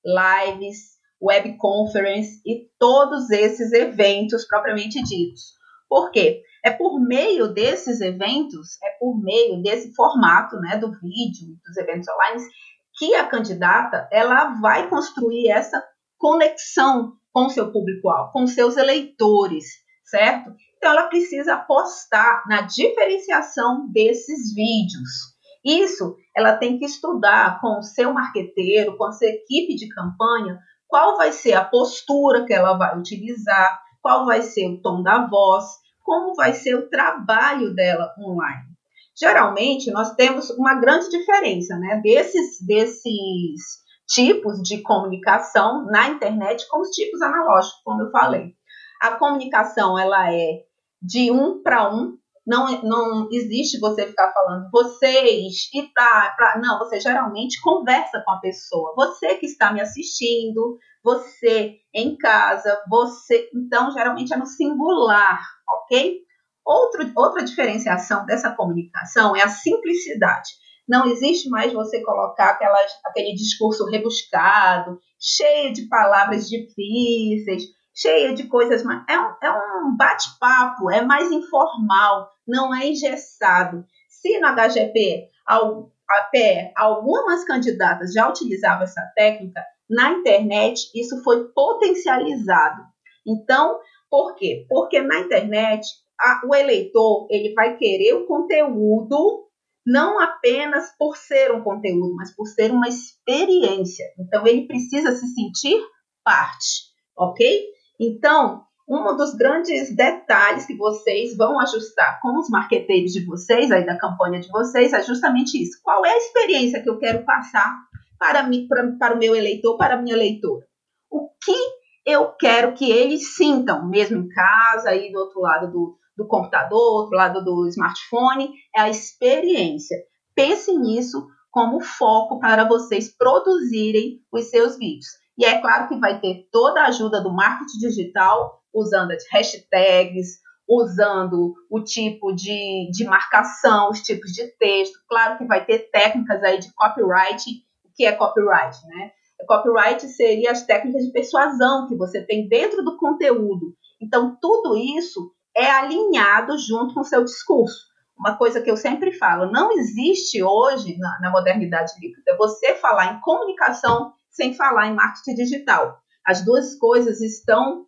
lives, 0.05 0.93
web 1.21 1.57
conference 1.57 2.41
e 2.45 2.69
todos 2.77 3.29
esses 3.29 3.71
eventos 3.71 4.45
propriamente 4.45 5.01
ditos. 5.03 5.53
Por 5.93 6.09
quê? 6.09 6.41
É 6.65 6.71
por 6.71 6.99
meio 6.99 7.53
desses 7.53 8.01
eventos, 8.01 8.81
é 8.81 8.97
por 8.99 9.15
meio 9.21 9.61
desse 9.61 9.93
formato, 9.93 10.55
né, 10.55 10.75
do 10.75 10.91
vídeo, 10.91 11.55
dos 11.63 11.77
eventos 11.77 12.07
online, 12.07 12.49
que 12.97 13.13
a 13.13 13.27
candidata 13.27 14.09
ela 14.11 14.59
vai 14.59 14.89
construir 14.89 15.51
essa 15.51 15.83
conexão 16.17 17.13
com 17.31 17.45
o 17.45 17.49
seu 17.51 17.71
público-alvo, 17.71 18.31
com 18.31 18.47
seus 18.47 18.75
eleitores, 18.75 19.65
certo? 20.03 20.55
Então 20.77 20.89
ela 20.89 21.09
precisa 21.09 21.53
apostar 21.53 22.41
na 22.47 22.61
diferenciação 22.61 23.87
desses 23.91 24.51
vídeos. 24.51 25.35
Isso 25.63 26.15
ela 26.35 26.57
tem 26.57 26.79
que 26.79 26.85
estudar 26.85 27.61
com 27.61 27.77
o 27.77 27.83
seu 27.83 28.11
marqueteiro, 28.11 28.97
com 28.97 29.03
a 29.03 29.11
sua 29.11 29.27
equipe 29.27 29.75
de 29.75 29.87
campanha, 29.89 30.57
qual 30.87 31.17
vai 31.17 31.31
ser 31.31 31.53
a 31.53 31.63
postura 31.63 32.47
que 32.47 32.53
ela 32.53 32.79
vai 32.79 32.97
utilizar, 32.97 33.79
qual 34.01 34.25
vai 34.25 34.41
ser 34.41 34.67
o 34.67 34.81
tom 34.81 35.03
da 35.03 35.27
voz, 35.27 35.82
como 36.03 36.35
vai 36.35 36.53
ser 36.53 36.75
o 36.75 36.89
trabalho 36.89 37.73
dela 37.73 38.13
online. 38.19 38.73
Geralmente, 39.17 39.91
nós 39.91 40.13
temos 40.15 40.49
uma 40.51 40.75
grande 40.75 41.09
diferença 41.09 41.77
né, 41.77 42.01
desses, 42.03 42.65
desses 42.65 43.83
tipos 44.07 44.61
de 44.61 44.81
comunicação 44.81 45.85
na 45.85 46.09
internet 46.09 46.67
com 46.69 46.81
os 46.81 46.89
tipos 46.89 47.21
analógicos, 47.21 47.81
como 47.83 48.01
eu 48.01 48.11
falei. 48.11 48.53
A 49.01 49.11
comunicação 49.11 49.97
ela 49.97 50.33
é 50.33 50.63
de 51.01 51.31
um 51.31 51.61
para 51.61 51.93
um, 51.93 52.17
não, 52.45 52.81
não 52.83 53.29
existe 53.31 53.79
você 53.79 54.05
ficar 54.05 54.31
falando 54.33 54.69
vocês 54.69 55.69
e 55.73 55.83
tá, 55.93 56.33
pra, 56.35 56.59
não, 56.61 56.77
você 56.77 56.99
geralmente 56.99 57.61
conversa 57.61 58.21
com 58.25 58.31
a 58.31 58.39
pessoa. 58.39 58.93
Você 58.95 59.35
que 59.35 59.45
está 59.45 59.71
me 59.71 59.79
assistindo, 59.79 60.77
você 61.03 61.77
em 61.93 62.17
casa, 62.17 62.81
você. 62.89 63.49
Então, 63.55 63.91
geralmente 63.91 64.33
é 64.33 64.37
no 64.37 64.45
singular, 64.45 65.41
ok? 65.69 66.19
Outro, 66.65 67.09
outra 67.15 67.43
diferenciação 67.43 68.25
dessa 68.25 68.51
comunicação 68.51 69.35
é 69.35 69.41
a 69.41 69.49
simplicidade. 69.49 70.49
Não 70.87 71.05
existe 71.07 71.49
mais 71.49 71.71
você 71.71 72.01
colocar 72.03 72.51
aquelas, 72.51 72.91
aquele 73.05 73.33
discurso 73.35 73.85
rebuscado, 73.85 74.99
cheio 75.19 75.71
de 75.71 75.87
palavras 75.87 76.49
difíceis, 76.49 77.63
cheio 77.93 78.33
de 78.33 78.47
coisas. 78.47 78.83
É 79.07 79.19
um, 79.19 79.35
é 79.41 79.51
um 79.51 79.95
bate-papo, 79.95 80.89
é 80.89 81.01
mais 81.01 81.31
informal, 81.31 82.29
não 82.47 82.73
é 82.73 82.87
engessado. 82.87 83.85
Se 84.09 84.39
no 84.39 84.47
HGP, 84.47 85.29
ao, 85.45 85.91
até 86.09 86.71
algumas 86.75 87.43
candidatas 87.43 88.13
já 88.13 88.27
utilizavam 88.27 88.83
essa 88.83 89.01
técnica, 89.15 89.63
na 89.89 90.11
internet 90.11 90.89
isso 90.95 91.21
foi 91.23 91.49
potencializado. 91.49 92.83
Então, 93.25 93.79
por 94.09 94.35
quê? 94.35 94.65
Porque 94.69 95.01
na 95.01 95.19
internet 95.19 95.85
a, 96.19 96.41
o 96.47 96.55
eleitor 96.55 97.27
ele 97.29 97.53
vai 97.53 97.77
querer 97.77 98.13
o 98.13 98.25
conteúdo 98.25 99.43
não 99.85 100.19
apenas 100.19 100.95
por 100.97 101.17
ser 101.17 101.51
um 101.51 101.61
conteúdo, 101.61 102.15
mas 102.15 102.33
por 102.33 102.47
ser 102.47 102.71
uma 102.71 102.87
experiência. 102.87 104.05
Então 104.17 104.47
ele 104.47 104.65
precisa 104.65 105.11
se 105.11 105.27
sentir 105.33 105.81
parte, 106.23 106.93
ok? 107.17 107.73
Então 108.03 108.63
um 108.87 109.15
dos 109.15 109.33
grandes 109.33 109.95
detalhes 109.95 110.65
que 110.65 110.75
vocês 110.75 111.35
vão 111.37 111.59
ajustar 111.59 112.19
com 112.21 112.37
os 112.37 112.49
marqueteiros 112.49 113.13
de 113.13 113.25
vocês, 113.25 113.71
aí 113.71 113.85
da 113.85 113.97
campanha 113.97 114.39
de 114.39 114.49
vocês, 114.49 114.91
é 114.91 115.01
justamente 115.01 115.61
isso. 115.61 115.79
Qual 115.81 116.05
é 116.05 116.11
a 116.11 116.17
experiência 116.17 116.81
que 116.81 116.89
eu 116.89 116.97
quero 116.97 117.23
passar 117.23 117.73
para, 118.19 118.43
mim, 118.43 118.67
para, 118.67 118.91
para 118.99 119.15
o 119.15 119.17
meu 119.17 119.35
eleitor, 119.35 119.77
para 119.77 119.95
a 119.95 120.01
minha 120.01 120.15
eleitora? 120.15 120.65
O 121.09 121.29
que 121.43 121.57
eu 122.05 122.33
quero 122.33 122.73
que 122.73 122.91
eles 122.91 123.35
sintam, 123.35 123.87
mesmo 123.87 124.17
em 124.17 124.27
casa, 124.27 124.89
aí 124.89 125.11
do 125.11 125.19
outro 125.19 125.39
lado 125.39 125.71
do, 125.71 125.97
do 126.17 126.27
computador, 126.27 126.69
do 126.69 127.01
outro 127.03 127.17
lado 127.17 127.43
do 127.43 127.67
smartphone, 127.69 128.51
é 128.75 128.81
a 128.81 128.89
experiência. 128.89 129.97
Pense 130.35 130.75
nisso 130.77 131.25
como 131.49 131.79
foco 131.79 132.39
para 132.39 132.67
vocês 132.67 133.15
produzirem 133.15 134.19
os 134.31 134.49
seus 134.49 134.77
vídeos. 134.77 135.22
E 135.37 135.45
é 135.45 135.59
claro 135.59 135.87
que 135.87 135.99
vai 135.99 136.19
ter 136.19 136.47
toda 136.51 136.81
a 136.81 136.87
ajuda 136.87 137.21
do 137.21 137.33
marketing 137.33 137.79
digital, 137.79 138.61
usando 138.73 139.11
as 139.11 139.23
hashtags, 139.31 140.41
usando 140.67 141.53
o 141.69 141.83
tipo 141.83 142.33
de, 142.33 142.89
de 142.91 143.03
marcação, 143.05 143.89
os 143.89 144.01
tipos 144.01 144.31
de 144.31 144.47
texto. 144.57 144.97
Claro 145.07 145.37
que 145.37 145.45
vai 145.45 145.65
ter 145.65 145.89
técnicas 145.91 146.43
aí 146.43 146.59
de 146.59 146.73
copyright. 146.73 147.43
O 147.85 147.89
que 147.95 148.05
é 148.05 148.11
copyright, 148.11 148.77
né? 148.87 149.11
Copyright 149.45 150.07
seria 150.07 150.51
as 150.51 150.65
técnicas 150.65 151.03
de 151.03 151.11
persuasão 151.11 151.87
que 151.87 151.95
você 151.95 152.21
tem 152.21 152.47
dentro 152.47 152.83
do 152.83 152.97
conteúdo. 152.97 153.75
Então, 154.01 154.37
tudo 154.39 154.77
isso 154.77 155.33
é 155.55 155.69
alinhado 155.69 156.57
junto 156.57 156.93
com 156.93 157.01
o 157.01 157.05
seu 157.05 157.23
discurso. 157.23 157.91
Uma 158.17 158.37
coisa 158.37 158.61
que 158.61 158.71
eu 158.71 158.77
sempre 158.77 159.11
falo, 159.11 159.51
não 159.51 159.71
existe 159.71 160.41
hoje, 160.41 160.97
na, 160.97 161.19
na 161.19 161.31
modernidade 161.31 161.91
líquida, 161.99 162.37
você 162.37 162.75
falar 162.75 163.13
em 163.13 163.19
comunicação 163.21 164.13
sem 164.33 164.53
falar 164.53 164.87
em 164.87 164.95
marketing 164.95 165.35
digital. 165.35 165.97
As 166.25 166.43
duas 166.43 166.75
coisas 166.75 167.21
estão 167.21 167.85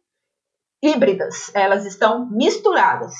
híbridas, 0.83 1.51
elas 1.53 1.85
estão 1.85 2.29
misturadas. 2.29 3.13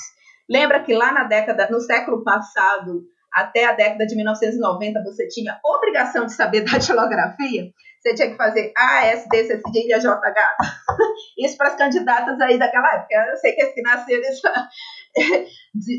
Lembra 0.48 0.82
que 0.82 0.94
lá 0.94 1.12
na 1.12 1.24
década, 1.24 1.68
no 1.70 1.80
século 1.80 2.22
passado, 2.22 3.04
até 3.32 3.66
a 3.66 3.72
década 3.72 4.06
de 4.06 4.14
1990, 4.14 5.02
você 5.02 5.28
tinha 5.28 5.58
obrigação 5.64 6.26
de 6.26 6.32
saber 6.32 6.62
datilografia? 6.70 7.70
Você 8.00 8.14
tinha 8.14 8.30
que 8.30 8.36
fazer 8.36 8.72
A, 8.76 9.06
S, 9.06 9.28
D, 9.28 9.44
C, 9.44 9.60
D, 9.72 9.92
I, 9.92 10.00
J, 10.00 10.08
H. 10.08 10.56
Isso 11.38 11.56
para 11.56 11.68
as 11.68 11.76
candidatas 11.76 12.40
aí 12.40 12.56
daquela 12.56 12.94
época. 12.94 13.14
Eu 13.30 13.36
sei 13.36 13.52
que 13.52 13.62
as 13.62 13.74
que 13.74 13.82
nasceram 13.82 14.22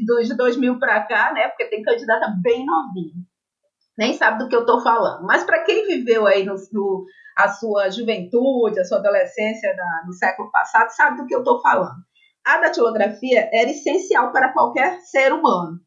dos 0.05 0.37
2000 0.37 0.79
para 0.79 1.03
cá, 1.05 1.33
né? 1.33 1.49
Porque 1.49 1.65
tem 1.65 1.81
candidata 1.81 2.33
bem 2.41 2.65
novinha. 2.65 3.13
Nem 3.97 4.13
sabe 4.13 4.39
do 4.39 4.47
que 4.47 4.55
eu 4.55 4.61
estou 4.61 4.81
falando. 4.81 5.25
Mas 5.25 5.43
para 5.43 5.63
quem 5.63 5.87
viveu 5.87 6.27
aí 6.27 6.45
no, 6.45 6.55
no, 6.71 7.05
a 7.37 7.49
sua 7.49 7.89
juventude, 7.89 8.79
a 8.79 8.85
sua 8.85 8.99
adolescência 8.99 9.75
no 10.05 10.13
século 10.13 10.51
passado, 10.51 10.89
sabe 10.91 11.17
do 11.17 11.25
que 11.25 11.33
eu 11.33 11.39
estou 11.39 11.61
falando. 11.61 11.97
A 12.45 12.59
datilografia 12.59 13.49
era 13.51 13.69
essencial 13.69 14.31
para 14.31 14.53
qualquer 14.53 15.01
ser 15.01 15.33
humano. 15.33 15.79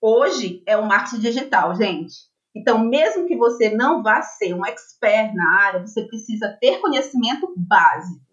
Hoje 0.00 0.62
é 0.66 0.76
o 0.76 0.86
marketing 0.86 1.20
digital, 1.20 1.74
gente. 1.74 2.30
Então, 2.56 2.78
mesmo 2.78 3.26
que 3.26 3.36
você 3.36 3.70
não 3.70 4.02
vá 4.02 4.22
ser 4.22 4.54
um 4.54 4.64
expert 4.64 5.34
na 5.34 5.60
área, 5.60 5.80
você 5.80 6.06
precisa 6.06 6.56
ter 6.60 6.78
conhecimento 6.78 7.52
básico. 7.56 8.24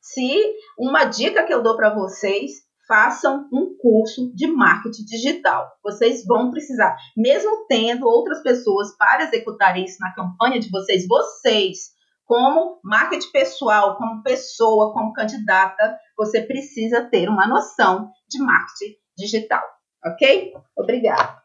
Se 0.00 0.54
uma 0.78 1.04
dica 1.04 1.44
que 1.44 1.52
eu 1.52 1.62
dou 1.62 1.76
para 1.76 1.94
vocês, 1.94 2.52
façam 2.90 3.48
um 3.52 3.76
curso 3.80 4.34
de 4.34 4.48
marketing 4.48 5.04
digital. 5.04 5.70
Vocês 5.80 6.26
vão 6.26 6.50
precisar, 6.50 6.96
mesmo 7.16 7.64
tendo 7.68 8.04
outras 8.04 8.42
pessoas 8.42 8.96
para 8.98 9.22
executarem 9.22 9.84
isso 9.84 9.98
na 10.00 10.12
campanha 10.12 10.58
de 10.58 10.68
vocês, 10.68 11.06
vocês 11.06 11.90
como 12.26 12.80
marketing 12.82 13.30
pessoal, 13.30 13.96
como 13.96 14.24
pessoa, 14.24 14.92
como 14.92 15.12
candidata, 15.12 15.96
você 16.16 16.42
precisa 16.42 17.04
ter 17.04 17.28
uma 17.28 17.46
noção 17.46 18.10
de 18.28 18.42
marketing 18.42 18.96
digital, 19.16 19.62
ok? 20.04 20.52
Obrigada. 20.76 21.40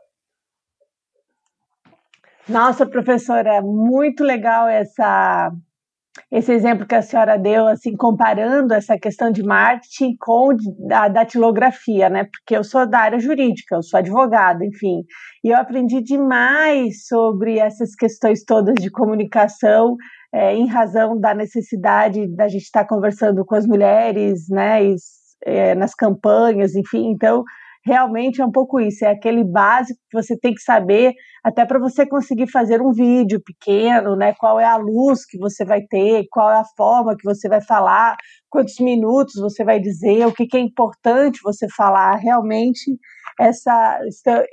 Nossa, 2.49 2.87
professora, 2.87 3.61
muito 3.61 4.23
legal 4.23 4.67
essa 4.67 5.51
esse 6.31 6.51
exemplo 6.51 6.87
que 6.87 6.95
a 6.95 7.01
senhora 7.01 7.37
deu, 7.37 7.67
assim, 7.67 7.95
comparando 7.95 8.73
essa 8.73 8.97
questão 8.97 9.31
de 9.31 9.43
marketing 9.43 10.15
com 10.19 10.49
a 10.91 11.07
datilografia, 11.07 12.09
né? 12.09 12.25
Porque 12.25 12.55
eu 12.55 12.63
sou 12.63 12.87
da 12.87 12.99
área 12.99 13.19
jurídica, 13.19 13.75
eu 13.75 13.83
sou 13.83 13.97
advogada, 13.97 14.65
enfim, 14.65 15.03
e 15.43 15.49
eu 15.49 15.57
aprendi 15.57 16.01
demais 16.01 17.05
sobre 17.07 17.59
essas 17.59 17.95
questões 17.95 18.43
todas 18.43 18.75
de 18.75 18.89
comunicação 18.89 19.95
é, 20.33 20.53
em 20.53 20.67
razão 20.67 21.19
da 21.19 21.33
necessidade 21.33 22.27
da 22.35 22.47
gente 22.47 22.63
estar 22.63 22.85
conversando 22.85 23.45
com 23.45 23.55
as 23.55 23.65
mulheres, 23.65 24.49
né, 24.49 24.83
e, 24.83 24.95
é, 25.45 25.75
nas 25.75 25.93
campanhas, 25.93 26.75
enfim, 26.75 27.11
então 27.11 27.43
realmente 27.85 28.41
é 28.41 28.45
um 28.45 28.51
pouco 28.51 28.79
isso, 28.79 29.05
é 29.05 29.11
aquele 29.11 29.43
básico 29.43 29.99
que 30.09 30.21
você 30.21 30.37
tem 30.37 30.53
que 30.53 30.61
saber 30.61 31.13
até 31.45 31.63
para 31.63 31.77
você 31.77 32.07
conseguir 32.07 32.49
fazer 32.49 32.81
um 32.81 32.91
vídeo 32.91 33.39
pequeno, 33.39 34.15
né? 34.15 34.33
Qual 34.33 34.59
é 34.59 34.65
a 34.65 34.77
luz 34.77 35.27
que 35.27 35.37
você 35.37 35.63
vai 35.63 35.83
ter, 35.83 36.25
qual 36.31 36.49
é 36.49 36.57
a 36.57 36.65
forma 36.75 37.15
que 37.15 37.23
você 37.23 37.47
vai 37.47 37.61
falar, 37.61 38.15
quantos 38.49 38.79
minutos 38.79 39.35
você 39.35 39.63
vai 39.63 39.79
dizer, 39.79 40.25
o 40.25 40.33
que, 40.33 40.47
que 40.47 40.57
é 40.57 40.59
importante 40.59 41.39
você 41.43 41.67
falar. 41.69 42.15
Realmente, 42.15 42.97
essa, 43.39 43.99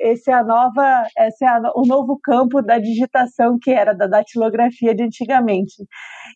esse 0.00 0.30
é 0.30 0.34
a 0.34 0.44
nova, 0.44 1.06
esse 1.16 1.42
é 1.42 1.48
a, 1.48 1.62
o 1.74 1.86
novo 1.86 2.18
campo 2.22 2.60
da 2.60 2.78
digitação 2.78 3.56
que 3.58 3.70
era 3.70 3.94
da 3.94 4.06
datilografia 4.06 4.94
de 4.94 5.02
antigamente. 5.02 5.86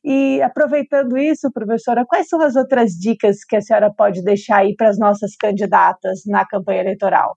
E 0.03 0.41
aproveitando 0.41 1.19
isso, 1.19 1.53
professora, 1.53 2.07
quais 2.07 2.29
são 2.29 2.41
as 2.41 2.57
outras 2.57 2.93
dicas 2.93 3.45
que 3.45 3.57
a 3.57 3.61
senhora 3.61 3.93
pode 3.95 4.23
deixar 4.25 4.61
aí 4.61 4.75
para 4.75 4.89
as 4.89 4.99
nossas 4.99 5.37
candidatas 5.37 6.23
na 6.25 6.47
campanha 6.47 6.81
eleitoral? 6.81 7.35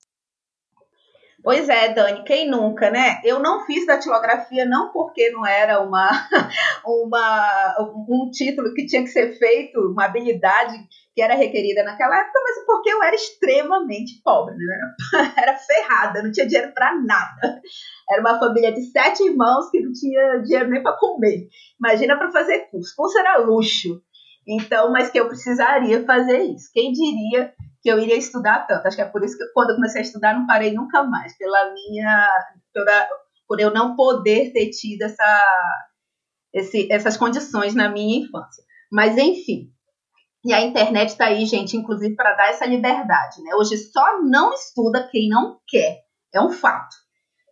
Pois 1.41 1.69
é, 1.69 1.93
Dani, 1.93 2.23
quem 2.25 2.49
nunca, 2.49 2.89
né? 2.91 3.21
Eu 3.23 3.39
não 3.39 3.65
fiz 3.65 3.85
datilografia 3.85 4.65
não 4.65 4.91
porque 4.91 5.29
não 5.29 5.45
era 5.45 5.81
uma, 5.81 6.09
uma, 6.85 7.75
um 8.09 8.29
título 8.29 8.73
que 8.73 8.85
tinha 8.85 9.03
que 9.03 9.09
ser 9.09 9.37
feito, 9.37 9.79
uma 9.79 10.05
habilidade 10.05 10.75
que 11.15 11.21
era 11.21 11.35
requerida 11.35 11.83
naquela 11.83 12.19
época, 12.19 12.39
mas 12.43 12.65
porque 12.65 12.89
eu 12.89 13.01
era 13.03 13.15
extremamente 13.15 14.21
pobre, 14.23 14.55
né? 14.55 15.31
Era 15.37 15.55
ferrada, 15.57 16.23
não 16.23 16.31
tinha 16.31 16.47
dinheiro 16.47 16.73
para 16.73 16.95
nada. 17.01 17.61
Era 18.09 18.21
uma 18.21 18.39
família 18.39 18.71
de 18.71 18.81
sete 18.91 19.23
irmãos 19.23 19.69
que 19.69 19.79
não 19.79 19.91
tinha 19.91 20.37
dinheiro 20.37 20.69
nem 20.69 20.81
para 20.81 20.97
comer. 20.97 21.47
Imagina 21.79 22.17
para 22.17 22.31
fazer 22.31 22.69
curso. 22.69 22.93
Curso 22.95 23.17
era 23.17 23.37
luxo. 23.37 24.01
Então, 24.47 24.91
mas 24.91 25.09
que 25.09 25.19
eu 25.19 25.27
precisaria 25.27 26.05
fazer 26.05 26.39
isso. 26.39 26.69
Quem 26.73 26.91
diria 26.91 27.53
que 27.81 27.89
eu 27.89 27.99
iria 27.99 28.17
estudar 28.17 28.65
tanto. 28.67 28.85
Acho 28.85 28.95
que 28.95 29.01
é 29.01 29.05
por 29.05 29.23
isso 29.23 29.37
que 29.37 29.45
quando 29.53 29.71
eu 29.71 29.75
comecei 29.75 30.01
a 30.01 30.03
estudar 30.03 30.33
não 30.33 30.45
parei 30.45 30.73
nunca 30.73 31.03
mais, 31.03 31.37
pela 31.37 31.73
minha, 31.73 32.29
pela, 32.73 33.07
por 33.47 33.59
eu 33.59 33.73
não 33.73 33.95
poder 33.95 34.51
ter 34.51 34.69
tido 34.69 35.03
essa, 35.03 35.41
esse, 36.53 36.91
essas 36.91 37.17
condições 37.17 37.73
na 37.73 37.89
minha 37.89 38.23
infância. 38.23 38.63
Mas 38.91 39.17
enfim, 39.17 39.71
e 40.43 40.53
a 40.53 40.61
internet 40.61 41.09
está 41.09 41.25
aí, 41.25 41.45
gente, 41.45 41.75
inclusive 41.75 42.15
para 42.15 42.33
dar 42.33 42.49
essa 42.49 42.65
liberdade, 42.65 43.41
né? 43.43 43.55
Hoje 43.55 43.77
só 43.77 44.21
não 44.23 44.53
estuda 44.53 45.07
quem 45.11 45.27
não 45.27 45.59
quer, 45.67 45.99
é 46.33 46.41
um 46.41 46.51
fato. 46.51 46.95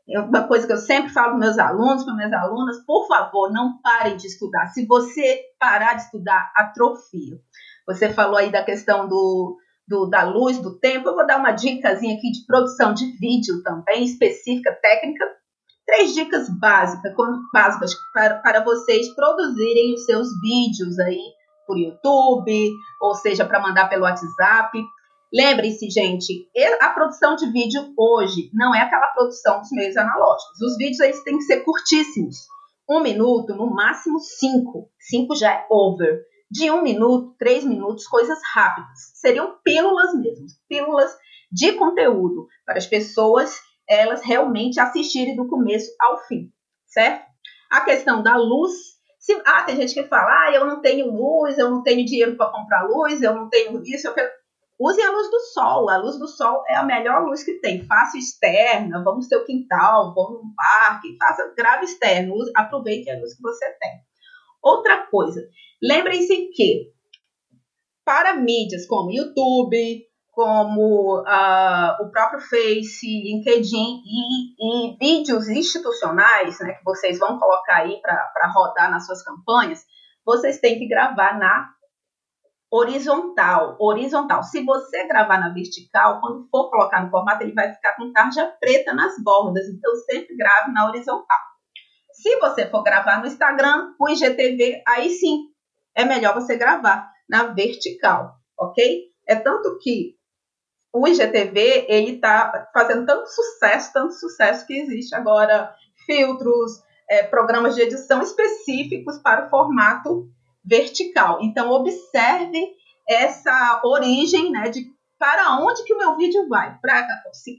É 0.10 0.22
uma 0.22 0.48
coisa 0.48 0.66
que 0.66 0.72
eu 0.72 0.78
sempre 0.78 1.12
falo 1.12 1.32
para 1.32 1.40
meus 1.40 1.60
alunos, 1.60 2.06
para 2.06 2.16
minhas 2.16 2.32
alunas, 2.32 2.78
por 2.86 3.08
favor, 3.08 3.52
não 3.52 3.82
parem 3.82 4.16
de 4.16 4.28
estudar. 4.28 4.68
Se 4.68 4.86
você 4.86 5.42
parar 5.60 5.96
de 5.96 6.04
estudar, 6.04 6.50
atrofia. 6.56 7.38
Você 7.86 8.14
falou 8.14 8.38
aí 8.38 8.50
da 8.50 8.64
questão 8.64 9.06
do, 9.06 9.58
do, 9.88 10.08
da 10.08 10.24
luz, 10.24 10.60
do 10.60 10.78
tempo. 10.80 11.08
Eu 11.08 11.16
vou 11.16 11.26
dar 11.26 11.40
uma 11.40 11.52
dicasinha 11.52 12.16
aqui 12.16 12.32
de 12.32 12.46
produção 12.46 12.94
de 12.94 13.06
vídeo 13.18 13.62
também, 13.64 14.04
específica, 14.04 14.78
técnica. 14.82 15.26
Três 15.86 16.14
dicas 16.14 16.50
básicas, 16.60 17.14
básicas 17.54 17.96
para, 18.14 18.40
para 18.40 18.64
vocês 18.64 19.08
produzirem 19.16 19.94
os 19.94 20.04
seus 20.04 20.28
vídeos 20.42 21.00
aí 21.00 21.22
por 21.66 21.78
YouTube, 21.78 22.72
ou 23.02 23.14
seja, 23.16 23.46
para 23.46 23.62
mandar 23.62 23.88
pelo 23.88 24.04
WhatsApp. 24.04 24.78
Lembre-se, 25.34 25.90
gente, 25.90 26.50
a 26.82 26.90
produção 26.90 27.36
de 27.36 27.50
vídeo 27.52 27.94
hoje 27.98 28.50
não 28.54 28.76
é 28.76 28.82
aquela 28.82 29.08
produção 29.08 29.60
dos 29.60 29.72
meios 29.72 29.96
analógicos. 29.96 30.62
Os 30.62 30.78
vídeos 30.78 31.00
eles 31.00 31.24
têm 31.24 31.38
que 31.38 31.44
ser 31.44 31.64
curtíssimos. 31.64 32.36
Um 32.90 33.02
minuto, 33.02 33.54
no 33.56 33.74
máximo 33.74 34.20
cinco. 34.20 34.90
Cinco 35.00 35.36
já 35.36 35.54
é 35.54 35.68
over 35.70 36.22
de 36.50 36.72
um 36.72 36.82
minuto, 36.82 37.36
três 37.38 37.64
minutos, 37.64 38.08
coisas 38.08 38.40
rápidas. 38.54 39.12
Seriam 39.16 39.58
pílulas 39.64 40.14
mesmo, 40.16 40.46
pílulas 40.68 41.16
de 41.52 41.74
conteúdo 41.74 42.48
para 42.66 42.78
as 42.78 42.86
pessoas 42.86 43.60
elas 43.88 44.22
realmente 44.22 44.80
assistirem 44.80 45.36
do 45.36 45.48
começo 45.48 45.90
ao 46.02 46.20
fim, 46.26 46.52
certo? 46.86 47.26
A 47.72 47.82
questão 47.82 48.22
da 48.22 48.36
luz, 48.36 48.74
se, 49.18 49.42
ah, 49.46 49.64
tem 49.64 49.78
gente 49.78 49.94
que 49.94 50.04
fala, 50.04 50.30
ah, 50.30 50.52
eu 50.54 50.66
não 50.66 50.82
tenho 50.82 51.10
luz, 51.10 51.58
eu 51.58 51.70
não 51.70 51.84
tenho 51.84 52.06
dinheiro 52.06 52.36
para 52.36 52.52
comprar 52.52 52.84
luz, 52.84 53.22
eu 53.22 53.34
não 53.34 53.50
tenho 53.50 53.82
isso, 53.84 54.08
eu 54.08 54.14
quero... 54.14 54.30
Use 54.80 55.02
a 55.02 55.10
luz 55.10 55.32
do 55.32 55.40
sol. 55.40 55.90
A 55.90 55.98
luz 55.98 56.20
do 56.20 56.28
sol 56.28 56.64
é 56.70 56.76
a 56.76 56.84
melhor 56.84 57.26
luz 57.26 57.44
que 57.44 57.54
tem. 57.54 57.84
Faça 57.88 58.16
externa, 58.16 59.04
vamos 59.04 59.26
no 59.26 59.30
seu 59.30 59.44
quintal, 59.44 60.14
vamos 60.14 60.44
no 60.44 60.54
parque, 60.56 61.18
faça 61.18 61.52
grave 61.58 61.86
externo. 61.86 62.36
Aproveite 62.56 63.10
a 63.10 63.18
luz 63.20 63.36
que 63.36 63.42
você 63.42 63.66
tem. 63.80 63.92
Outra 64.62 65.08
coisa, 65.08 65.42
Lembrem-se 65.82 66.50
que 66.54 66.92
para 68.06 68.36
mídias 68.36 68.88
como 68.88 69.12
YouTube, 69.12 70.08
como 70.32 71.20
uh, 71.20 72.04
o 72.04 72.12
próprio 72.12 72.40
Face, 72.40 73.06
LinkedIn 73.06 74.02
e, 74.06 74.94
e, 74.94 74.98
vídeos 74.98 75.50
institucionais, 75.50 76.60
né, 76.60 76.74
que 76.74 76.84
vocês 76.84 77.18
vão 77.18 77.40
colocar 77.40 77.78
aí 77.78 78.00
para 78.02 78.52
rodar 78.54 78.90
nas 78.92 79.06
suas 79.06 79.24
campanhas, 79.24 79.84
vocês 80.24 80.60
têm 80.60 80.78
que 80.78 80.88
gravar 80.88 81.40
na 81.40 81.70
horizontal. 82.72 83.78
Horizontal. 83.80 84.44
Se 84.44 84.64
você 84.64 85.08
gravar 85.08 85.40
na 85.40 85.54
vertical, 85.54 86.20
quando 86.22 86.48
for 86.50 86.70
colocar 86.70 87.04
no 87.04 87.10
formato, 87.10 87.44
ele 87.44 87.54
vai 87.54 87.74
ficar 87.74 87.96
com 87.96 88.12
tarja 88.12 88.46
preta 88.60 88.94
nas 88.94 89.16
bordas. 89.24 89.66
Então, 89.68 89.96
sempre 89.96 90.36
grave 90.36 90.72
na 90.72 90.88
horizontal. 90.88 91.40
Se 92.12 92.38
você 92.40 92.70
for 92.70 92.84
gravar 92.84 93.20
no 93.20 93.28
Instagram, 93.28 93.94
o 94.00 94.10
IGTV, 94.10 94.84
aí 94.88 95.10
sim, 95.10 95.46
é 95.98 96.06
melhor 96.06 96.36
você 96.36 96.56
gravar 96.56 97.12
na 97.28 97.48
vertical, 97.48 98.36
ok? 98.58 99.06
É 99.28 99.36
tanto 99.36 99.80
que 99.80 100.16
o 100.94 101.08
IGTV 101.08 101.88
ele 101.90 102.12
está 102.16 102.70
fazendo 102.72 103.06
tanto 103.06 103.28
sucesso, 103.28 103.92
tanto 103.92 104.14
sucesso 104.14 104.66
que 104.68 104.78
existe 104.78 105.16
agora 105.16 105.74
filtros, 106.06 106.84
é, 107.10 107.24
programas 107.24 107.76
de 107.76 107.82
edição 107.82 108.22
específicos 108.22 109.18
para 109.18 109.48
o 109.48 109.50
formato 109.50 110.30
vertical. 110.64 111.40
Então 111.42 111.72
observe 111.72 112.76
essa 113.10 113.82
origem, 113.84 114.52
né, 114.52 114.70
de 114.70 114.86
para 115.20 115.58
onde 115.60 115.84
que 115.84 115.96
o 115.96 115.98
meu 115.98 116.16
vídeo 116.16 116.48
vai, 116.48 116.78
para 116.80 117.08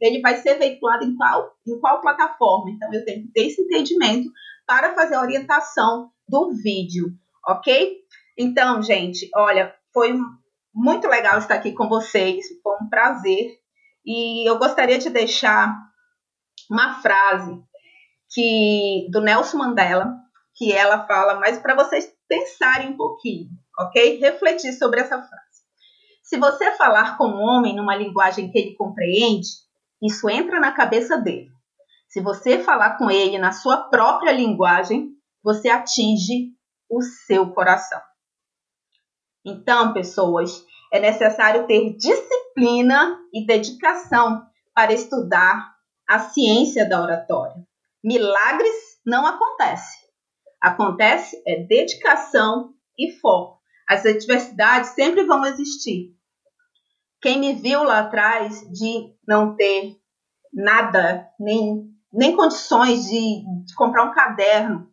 ele 0.00 0.20
vai 0.20 0.36
ser 0.36 0.54
veiculado 0.54 1.04
em 1.04 1.16
qual 1.16 1.52
em 1.66 1.78
qual 1.80 2.00
plataforma. 2.00 2.70
Então 2.70 2.88
eu 2.94 3.04
tenho 3.04 3.22
que 3.22 3.32
ter 3.32 3.48
esse 3.48 3.60
entendimento 3.62 4.30
para 4.64 4.94
fazer 4.94 5.16
a 5.16 5.22
orientação 5.22 6.10
do 6.28 6.52
vídeo, 6.52 7.08
ok? 7.44 7.98
Então, 8.38 8.80
gente, 8.80 9.28
olha, 9.34 9.74
foi 9.92 10.16
muito 10.72 11.08
legal 11.08 11.38
estar 11.38 11.54
aqui 11.54 11.72
com 11.72 11.88
vocês, 11.88 12.46
foi 12.62 12.76
um 12.80 12.88
prazer. 12.88 13.58
E 14.06 14.48
eu 14.48 14.58
gostaria 14.58 14.96
de 14.96 15.10
deixar 15.10 15.74
uma 16.70 17.02
frase 17.02 17.60
que 18.30 19.08
do 19.10 19.20
Nelson 19.20 19.58
Mandela, 19.58 20.14
que 20.54 20.72
ela 20.72 21.04
fala, 21.06 21.40
mas 21.40 21.58
para 21.58 21.74
vocês 21.74 22.08
pensarem 22.28 22.90
um 22.90 22.96
pouquinho, 22.96 23.48
ok? 23.78 24.18
Refletir 24.18 24.72
sobre 24.74 25.00
essa 25.00 25.20
frase. 25.20 25.48
Se 26.22 26.38
você 26.38 26.72
falar 26.76 27.16
com 27.16 27.26
um 27.26 27.40
homem 27.40 27.74
numa 27.74 27.96
linguagem 27.96 28.50
que 28.50 28.58
ele 28.58 28.76
compreende, 28.76 29.48
isso 30.02 30.28
entra 30.28 30.60
na 30.60 30.72
cabeça 30.72 31.16
dele. 31.16 31.48
Se 32.08 32.20
você 32.20 32.62
falar 32.62 32.98
com 32.98 33.10
ele 33.10 33.38
na 33.38 33.50
sua 33.50 33.88
própria 33.88 34.30
linguagem, 34.30 35.10
você 35.42 35.68
atinge 35.68 36.52
o 36.88 37.02
seu 37.02 37.50
coração. 37.52 38.00
Então, 39.44 39.92
pessoas, 39.92 40.64
é 40.92 41.00
necessário 41.00 41.66
ter 41.66 41.96
disciplina 41.96 43.18
e 43.32 43.46
dedicação 43.46 44.42
para 44.74 44.92
estudar 44.92 45.74
a 46.08 46.18
ciência 46.18 46.88
da 46.88 47.02
oratória. 47.02 47.56
Milagres 48.02 48.74
não 49.04 49.26
acontecem. 49.26 50.08
Acontece 50.60 51.40
é 51.46 51.62
dedicação 51.64 52.74
e 52.98 53.12
foco. 53.12 53.58
As 53.88 54.04
adversidades 54.04 54.90
sempre 54.90 55.24
vão 55.24 55.44
existir. 55.44 56.14
Quem 57.20 57.38
me 57.38 57.54
viu 57.54 57.82
lá 57.82 58.00
atrás 58.00 58.60
de 58.70 59.14
não 59.26 59.56
ter 59.56 59.96
nada, 60.52 61.28
nem, 61.38 61.84
nem 62.12 62.36
condições 62.36 63.06
de, 63.06 63.44
de 63.64 63.74
comprar 63.74 64.04
um 64.04 64.12
caderno, 64.12 64.88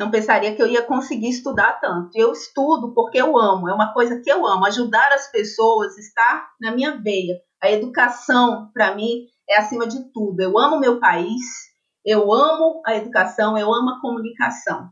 não 0.00 0.10
pensaria 0.10 0.56
que 0.56 0.62
eu 0.62 0.66
ia 0.66 0.82
conseguir 0.82 1.28
estudar 1.28 1.78
tanto. 1.78 2.08
Eu 2.14 2.32
estudo 2.32 2.94
porque 2.94 3.20
eu 3.20 3.38
amo, 3.38 3.68
é 3.68 3.74
uma 3.74 3.92
coisa 3.92 4.18
que 4.18 4.32
eu 4.32 4.46
amo. 4.46 4.64
Ajudar 4.64 5.12
as 5.12 5.30
pessoas 5.30 5.98
está 5.98 6.48
na 6.58 6.72
minha 6.72 6.96
veia. 6.96 7.38
A 7.62 7.70
educação, 7.70 8.70
para 8.72 8.94
mim, 8.94 9.26
é 9.46 9.58
acima 9.58 9.86
de 9.86 10.10
tudo. 10.10 10.40
Eu 10.40 10.58
amo 10.58 10.80
meu 10.80 10.98
país, 10.98 11.42
eu 12.02 12.32
amo 12.32 12.80
a 12.86 12.96
educação, 12.96 13.58
eu 13.58 13.70
amo 13.74 13.90
a 13.90 14.00
comunicação. 14.00 14.88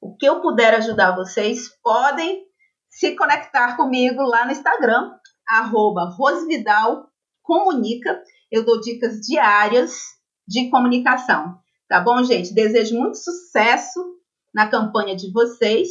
O 0.00 0.16
que 0.16 0.24
eu 0.24 0.40
puder 0.40 0.72
ajudar 0.74 1.16
vocês, 1.16 1.68
podem 1.82 2.44
se 2.88 3.16
conectar 3.16 3.76
comigo 3.76 4.22
lá 4.22 4.44
no 4.44 4.52
Instagram, 4.52 5.10
arroba 5.48 6.14
Rosvidal 6.16 7.08
Comunica. 7.42 8.22
Eu 8.52 8.64
dou 8.64 8.80
dicas 8.80 9.18
diárias 9.18 9.98
de 10.46 10.70
comunicação. 10.70 11.58
Tá 11.88 11.98
bom, 11.98 12.22
gente? 12.22 12.54
Desejo 12.54 12.96
muito 12.96 13.18
sucesso 13.18 14.14
na 14.54 14.68
campanha 14.68 15.16
de 15.16 15.32
vocês 15.32 15.88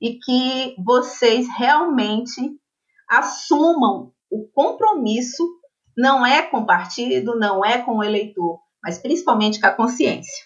e 0.00 0.18
que 0.18 0.74
vocês 0.84 1.46
realmente 1.56 2.58
assumam 3.08 4.12
o 4.30 4.48
compromisso, 4.52 5.46
não 5.96 6.26
é 6.26 6.42
com 6.42 6.58
o 6.58 6.66
partido, 6.66 7.38
não 7.38 7.64
é 7.64 7.78
com 7.78 7.98
o 7.98 8.04
eleitor, 8.04 8.58
mas 8.82 8.98
principalmente 8.98 9.60
com 9.60 9.66
a 9.66 9.70
consciência. 9.70 10.44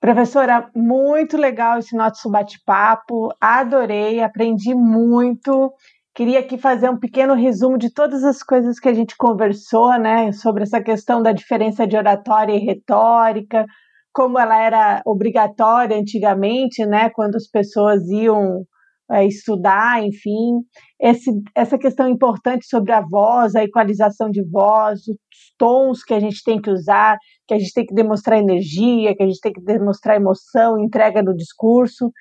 Professora, 0.00 0.70
muito 0.74 1.36
legal 1.36 1.78
esse 1.78 1.96
nosso 1.96 2.30
bate-papo, 2.30 3.34
adorei, 3.40 4.20
aprendi 4.20 4.74
muito. 4.74 5.72
Queria 6.14 6.40
aqui 6.40 6.58
fazer 6.58 6.88
um 6.88 6.98
pequeno 6.98 7.34
resumo 7.34 7.78
de 7.78 7.92
todas 7.92 8.24
as 8.24 8.42
coisas 8.42 8.78
que 8.78 8.88
a 8.88 8.94
gente 8.94 9.16
conversou, 9.16 9.96
né, 9.98 10.32
sobre 10.32 10.64
essa 10.64 10.80
questão 10.80 11.22
da 11.22 11.32
diferença 11.32 11.86
de 11.86 11.96
oratória 11.96 12.52
e 12.52 12.64
retórica, 12.64 13.66
como 14.12 14.38
ela 14.38 14.60
era 14.60 15.02
obrigatória 15.06 15.96
antigamente, 15.96 16.84
né, 16.86 17.10
quando 17.10 17.36
as 17.36 17.48
pessoas 17.48 18.02
iam 18.08 18.64
é, 19.10 19.26
estudar, 19.26 20.04
enfim, 20.04 20.60
esse, 21.00 21.30
essa 21.54 21.78
questão 21.78 22.08
importante 22.08 22.66
sobre 22.66 22.92
a 22.92 23.00
voz, 23.00 23.54
a 23.54 23.64
equalização 23.64 24.30
de 24.30 24.44
voz, 24.44 25.00
os 25.08 25.16
tons 25.56 26.04
que 26.04 26.12
a 26.12 26.20
gente 26.20 26.42
tem 26.44 26.60
que 26.60 26.70
usar, 26.70 27.16
que 27.46 27.54
a 27.54 27.58
gente 27.58 27.72
tem 27.72 27.86
que 27.86 27.94
demonstrar 27.94 28.38
energia, 28.38 29.16
que 29.16 29.22
a 29.22 29.26
gente 29.26 29.40
tem 29.40 29.52
que 29.52 29.62
demonstrar 29.62 30.16
emoção, 30.16 30.78
entrega 30.78 31.22
no 31.22 31.34
discurso. 31.34 32.12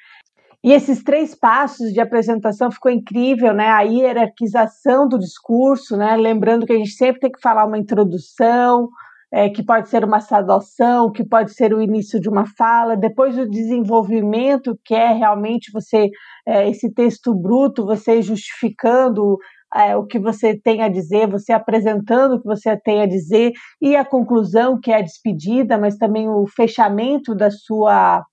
E 0.63 0.71
esses 0.71 1.03
três 1.03 1.35
passos 1.35 1.91
de 1.91 1.99
apresentação 1.99 2.71
ficou 2.71 2.91
incrível, 2.91 3.53
né? 3.53 3.67
A 3.67 3.81
hierarquização 3.81 5.07
do 5.07 5.19
discurso, 5.19 5.95
né? 5.95 6.15
Lembrando 6.15 6.65
que 6.65 6.73
a 6.73 6.77
gente 6.77 6.91
sempre 6.91 7.19
tem 7.19 7.31
que 7.31 7.41
falar 7.41 7.65
uma 7.65 7.77
introdução, 7.77 8.89
é, 9.31 9.49
que 9.49 9.63
pode 9.63 9.89
ser 9.89 10.03
uma 10.03 10.19
saudação, 10.21 11.11
que 11.11 11.23
pode 11.23 11.53
ser 11.53 11.73
o 11.73 11.81
início 11.81 12.19
de 12.19 12.29
uma 12.29 12.45
fala, 12.57 12.95
depois 12.95 13.37
o 13.37 13.49
desenvolvimento, 13.49 14.79
que 14.85 14.93
é 14.93 15.11
realmente 15.13 15.71
você, 15.71 16.09
é, 16.47 16.69
esse 16.69 16.93
texto 16.93 17.33
bruto, 17.35 17.85
você 17.85 18.21
justificando 18.21 19.37
é, 19.75 19.95
o 19.95 20.05
que 20.05 20.17
você 20.19 20.57
tem 20.57 20.81
a 20.81 20.87
dizer, 20.89 21.27
você 21.29 21.51
apresentando 21.51 22.35
o 22.35 22.41
que 22.41 22.47
você 22.47 22.77
tem 22.77 23.01
a 23.01 23.05
dizer, 23.05 23.51
e 23.81 23.95
a 23.95 24.05
conclusão, 24.05 24.79
que 24.79 24.91
é 24.91 24.97
a 24.97 25.01
despedida, 25.01 25.77
mas 25.77 25.97
também 25.97 26.29
o 26.29 26.45
fechamento 26.47 27.35
da 27.35 27.51
sua 27.51 28.23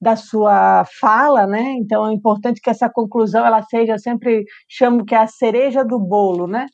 da 0.00 0.14
sua 0.16 0.84
fala, 1.00 1.44
né? 1.46 1.72
Então 1.80 2.08
é 2.08 2.12
importante 2.14 2.60
que 2.60 2.70
essa 2.70 2.88
conclusão 2.88 3.44
ela 3.44 3.62
seja 3.62 3.98
sempre 3.98 4.44
chamo 4.68 5.04
que 5.04 5.14
é 5.14 5.18
a 5.18 5.26
cereja 5.26 5.84
do 5.84 5.98
bolo, 5.98 6.46
né? 6.46 6.66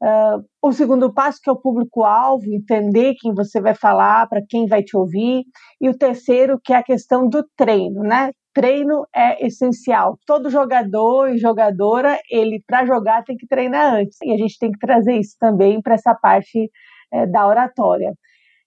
Uh, 0.00 0.44
o 0.62 0.72
segundo 0.72 1.12
passo, 1.12 1.40
que 1.42 1.50
é 1.50 1.52
o 1.52 1.60
público-alvo, 1.60 2.44
entender 2.46 3.14
quem 3.18 3.34
você 3.34 3.60
vai 3.60 3.74
falar, 3.74 4.28
para 4.28 4.40
quem 4.48 4.66
vai 4.66 4.82
te 4.82 4.96
ouvir. 4.96 5.44
E 5.80 5.88
o 5.88 5.96
terceiro, 5.96 6.60
que 6.62 6.72
é 6.72 6.76
a 6.76 6.82
questão 6.82 7.28
do 7.28 7.44
treino, 7.56 8.02
né? 8.02 8.30
Treino 8.54 9.06
é 9.14 9.44
essencial. 9.44 10.16
Todo 10.26 10.50
jogador 10.50 11.28
e 11.30 11.38
jogadora, 11.38 12.18
ele 12.30 12.62
para 12.66 12.86
jogar 12.86 13.24
tem 13.24 13.36
que 13.36 13.46
treinar 13.46 13.94
antes. 13.94 14.18
E 14.22 14.32
a 14.32 14.36
gente 14.36 14.58
tem 14.58 14.70
que 14.70 14.78
trazer 14.78 15.14
isso 15.18 15.36
também 15.38 15.80
para 15.82 15.94
essa 15.94 16.14
parte 16.14 16.70
é, 17.12 17.26
da 17.26 17.46
oratória. 17.46 18.12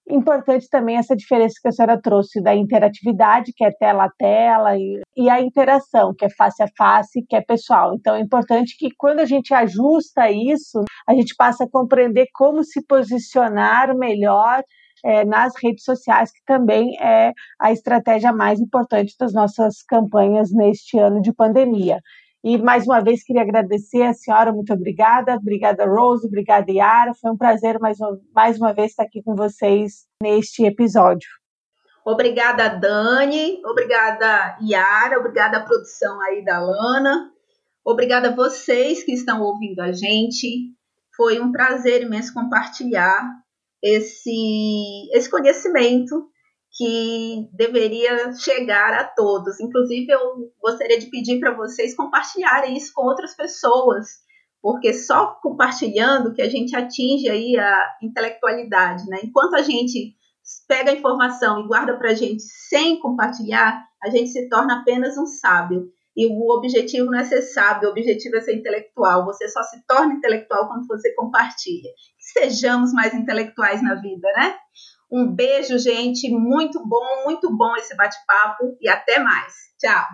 Importante 0.10 0.68
também 0.70 0.98
essa 0.98 1.16
diferença 1.16 1.56
que 1.62 1.68
a 1.68 1.72
senhora 1.72 2.02
trouxe 2.02 2.42
da 2.42 2.56
interatividade, 2.56 3.54
que 3.56 3.64
é 3.64 3.72
tela 3.72 4.06
a 4.06 4.10
tela, 4.10 4.78
e, 5.16 5.30
a 5.30 5.40
interação, 5.42 6.14
que 6.18 6.26
é 6.26 6.30
face 6.30 6.62
a 6.64 6.68
face, 6.78 7.24
que 7.28 7.36
é 7.36 7.42
pessoal. 7.42 7.94
Então, 7.96 8.16
é 8.16 8.20
importante 8.20 8.76
que 8.78 8.90
quando 8.98 9.20
a 9.20 9.26
gente 9.26 9.54
ajusta 9.54 10.30
isso, 10.30 10.84
a 11.08 11.14
gente 11.14 11.36
passa 11.38 11.66
a 11.66 11.70
compreender 11.70 12.28
como 12.34 12.64
se 12.64 12.86
posicionar 12.86 13.96
melhor 13.96 14.64
é, 15.04 15.26
nas 15.26 15.54
redes 15.62 15.84
sociais, 15.84 16.32
que 16.32 16.44
também 16.46 16.96
é 17.00 17.32
a 17.60 17.72
estratégia 17.72 18.32
mais 18.32 18.60
importante 18.60 19.16
das 19.20 19.34
nossas 19.34 19.84
campanhas 19.84 20.52
neste 20.52 20.98
ano 20.98 21.22
de 21.22 21.34
pandemia. 21.34 22.00
E 22.44 22.58
mais 22.58 22.86
uma 22.86 23.02
vez 23.02 23.24
queria 23.24 23.44
agradecer 23.44 24.02
a 24.02 24.14
senhora, 24.14 24.52
muito 24.52 24.74
obrigada. 24.74 25.36
Obrigada, 25.36 25.86
Rose, 25.86 26.26
obrigada, 26.26 26.72
Yara. 26.72 27.14
Foi 27.14 27.32
um 27.32 27.38
prazer 27.38 27.80
mais 27.80 28.00
uma, 28.00 28.20
mais 28.34 28.58
uma 28.58 28.74
vez 28.74 28.92
estar 28.92 29.04
aqui 29.04 29.22
com 29.22 29.36
vocês 29.36 30.08
neste 30.22 30.66
episódio. 30.66 31.30
Obrigada, 32.04 32.68
Dani. 32.68 33.62
Obrigada, 33.64 34.58
Yara. 34.60 35.20
Obrigada 35.20 35.58
à 35.58 35.64
produção 35.64 36.20
aí 36.22 36.44
da 36.44 36.60
Lana. 36.60 37.32
Obrigada 37.86 38.30
a 38.30 38.36
vocês 38.36 39.04
que 39.04 39.14
estão 39.14 39.42
ouvindo 39.42 39.80
a 39.80 39.92
gente. 39.92 40.74
Foi 41.16 41.40
um 41.40 41.52
prazer 41.52 42.02
imenso 42.02 42.34
compartilhar 42.34 43.22
esse, 43.84 45.10
esse 45.14 45.30
conhecimento 45.30 46.31
que 46.74 47.50
deveria 47.54 48.34
chegar 48.34 48.94
a 48.94 49.04
todos. 49.04 49.60
Inclusive, 49.60 50.12
eu 50.12 50.52
gostaria 50.62 51.00
de 51.00 51.08
pedir 51.08 51.40
para 51.40 51.56
vocês 51.56 51.96
compartilharem 51.96 52.78
isso 52.78 52.92
com 52.94 53.04
outras 53.04 53.36
pessoas, 53.36 54.08
porque 54.62 54.94
só 54.94 55.38
compartilhando 55.42 56.34
que 56.34 56.42
a 56.42 56.50
gente 56.50 56.76
atinge 56.76 57.30
aí 57.30 57.58
a 57.58 57.98
intelectualidade, 58.02 59.06
né? 59.08 59.20
Enquanto 59.24 59.56
a 59.56 59.62
gente 59.62 60.16
pega 60.68 60.92
a 60.92 60.96
informação 60.96 61.60
e 61.60 61.68
guarda 61.68 61.98
para 61.98 62.12
a 62.12 62.16
gente 62.16 62.42
sem 62.70 63.00
compartilhar, 63.00 63.84
a 64.02 64.10
gente 64.10 64.30
se 64.30 64.48
torna 64.50 64.80
apenas 64.80 65.18
um 65.18 65.26
sábio. 65.26 65.90
E 66.16 66.28
o 66.28 66.58
objetivo 66.58 67.10
não 67.10 67.20
é 67.20 67.24
ser 67.24 67.42
sábio, 67.42 67.88
o 67.88 67.92
objetivo 67.92 68.36
é 68.36 68.42
ser 68.42 68.56
intelectual. 68.56 69.26
Você 69.26 69.48
só 69.48 69.64
se 69.64 69.86
torna 69.88 70.14
intelectual 70.14 70.68
quando 70.68 70.86
você 70.86 71.14
compartilha. 71.16 71.90
Sejamos 72.20 72.92
mais 72.94 73.14
intelectuais 73.14 73.82
na 73.82 73.96
vida, 73.96 74.28
né? 74.36 74.56
Um 75.12 75.28
beijo, 75.28 75.78
gente. 75.78 76.30
Muito 76.30 76.86
bom, 76.88 77.24
muito 77.26 77.56
bom 77.56 77.76
esse 77.76 77.96
bate-papo 77.96 78.78
e 78.80 78.88
até 78.88 79.20
mais. 79.20 79.54
Tchau. 79.78 80.06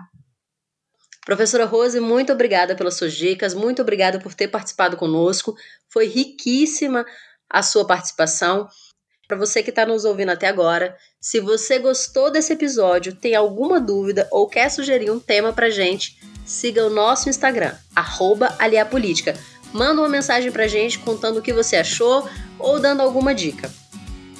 Professora 1.24 1.66
Rose, 1.66 2.00
muito 2.00 2.32
obrigada 2.32 2.74
pelas 2.74 2.94
suas 2.94 3.12
dicas, 3.12 3.52
muito 3.52 3.82
obrigada 3.82 4.18
por 4.18 4.32
ter 4.32 4.48
participado 4.48 4.96
conosco. 4.96 5.54
Foi 5.86 6.06
riquíssima 6.06 7.04
a 7.50 7.62
sua 7.62 7.86
participação. 7.86 8.66
Para 9.28 9.36
você 9.36 9.62
que 9.62 9.68
está 9.68 9.84
nos 9.84 10.06
ouvindo 10.06 10.30
até 10.30 10.48
agora, 10.48 10.96
se 11.20 11.38
você 11.38 11.78
gostou 11.78 12.30
desse 12.30 12.54
episódio, 12.54 13.14
tem 13.14 13.34
alguma 13.34 13.78
dúvida 13.78 14.26
ou 14.30 14.48
quer 14.48 14.70
sugerir 14.70 15.10
um 15.10 15.20
tema 15.20 15.52
para 15.52 15.68
gente, 15.68 16.18
siga 16.46 16.86
o 16.86 16.90
nosso 16.90 17.28
Instagram, 17.28 17.74
aliapolítica. 18.58 19.34
Manda 19.70 20.00
uma 20.00 20.08
mensagem 20.08 20.50
para 20.50 20.66
gente 20.66 20.98
contando 20.98 21.40
o 21.40 21.42
que 21.42 21.52
você 21.52 21.76
achou 21.76 22.26
ou 22.58 22.80
dando 22.80 23.02
alguma 23.02 23.34
dica. 23.34 23.70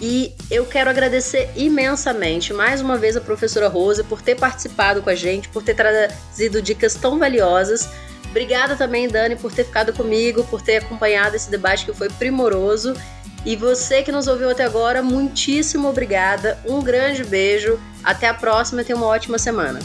E 0.00 0.32
eu 0.50 0.64
quero 0.64 0.88
agradecer 0.88 1.50
imensamente 1.56 2.52
mais 2.52 2.80
uma 2.80 2.96
vez 2.96 3.16
a 3.16 3.20
professora 3.20 3.68
Rosa 3.68 4.04
por 4.04 4.22
ter 4.22 4.36
participado 4.36 5.02
com 5.02 5.10
a 5.10 5.14
gente, 5.14 5.48
por 5.48 5.62
ter 5.62 5.74
trazido 5.74 6.62
dicas 6.62 6.94
tão 6.94 7.18
valiosas. 7.18 7.88
Obrigada 8.30 8.76
também, 8.76 9.08
Dani, 9.08 9.34
por 9.36 9.52
ter 9.52 9.64
ficado 9.64 9.92
comigo, 9.92 10.44
por 10.44 10.62
ter 10.62 10.76
acompanhado 10.76 11.34
esse 11.34 11.50
debate 11.50 11.84
que 11.84 11.92
foi 11.92 12.08
primoroso. 12.10 12.94
E 13.44 13.56
você 13.56 14.02
que 14.02 14.12
nos 14.12 14.26
ouviu 14.28 14.50
até 14.50 14.64
agora, 14.64 15.02
muitíssimo 15.02 15.88
obrigada. 15.88 16.58
Um 16.66 16.82
grande 16.82 17.24
beijo. 17.24 17.80
Até 18.04 18.28
a 18.28 18.34
próxima 18.34 18.82
e 18.82 18.84
tenha 18.84 18.96
uma 18.96 19.06
ótima 19.06 19.38
semana. 19.38 19.80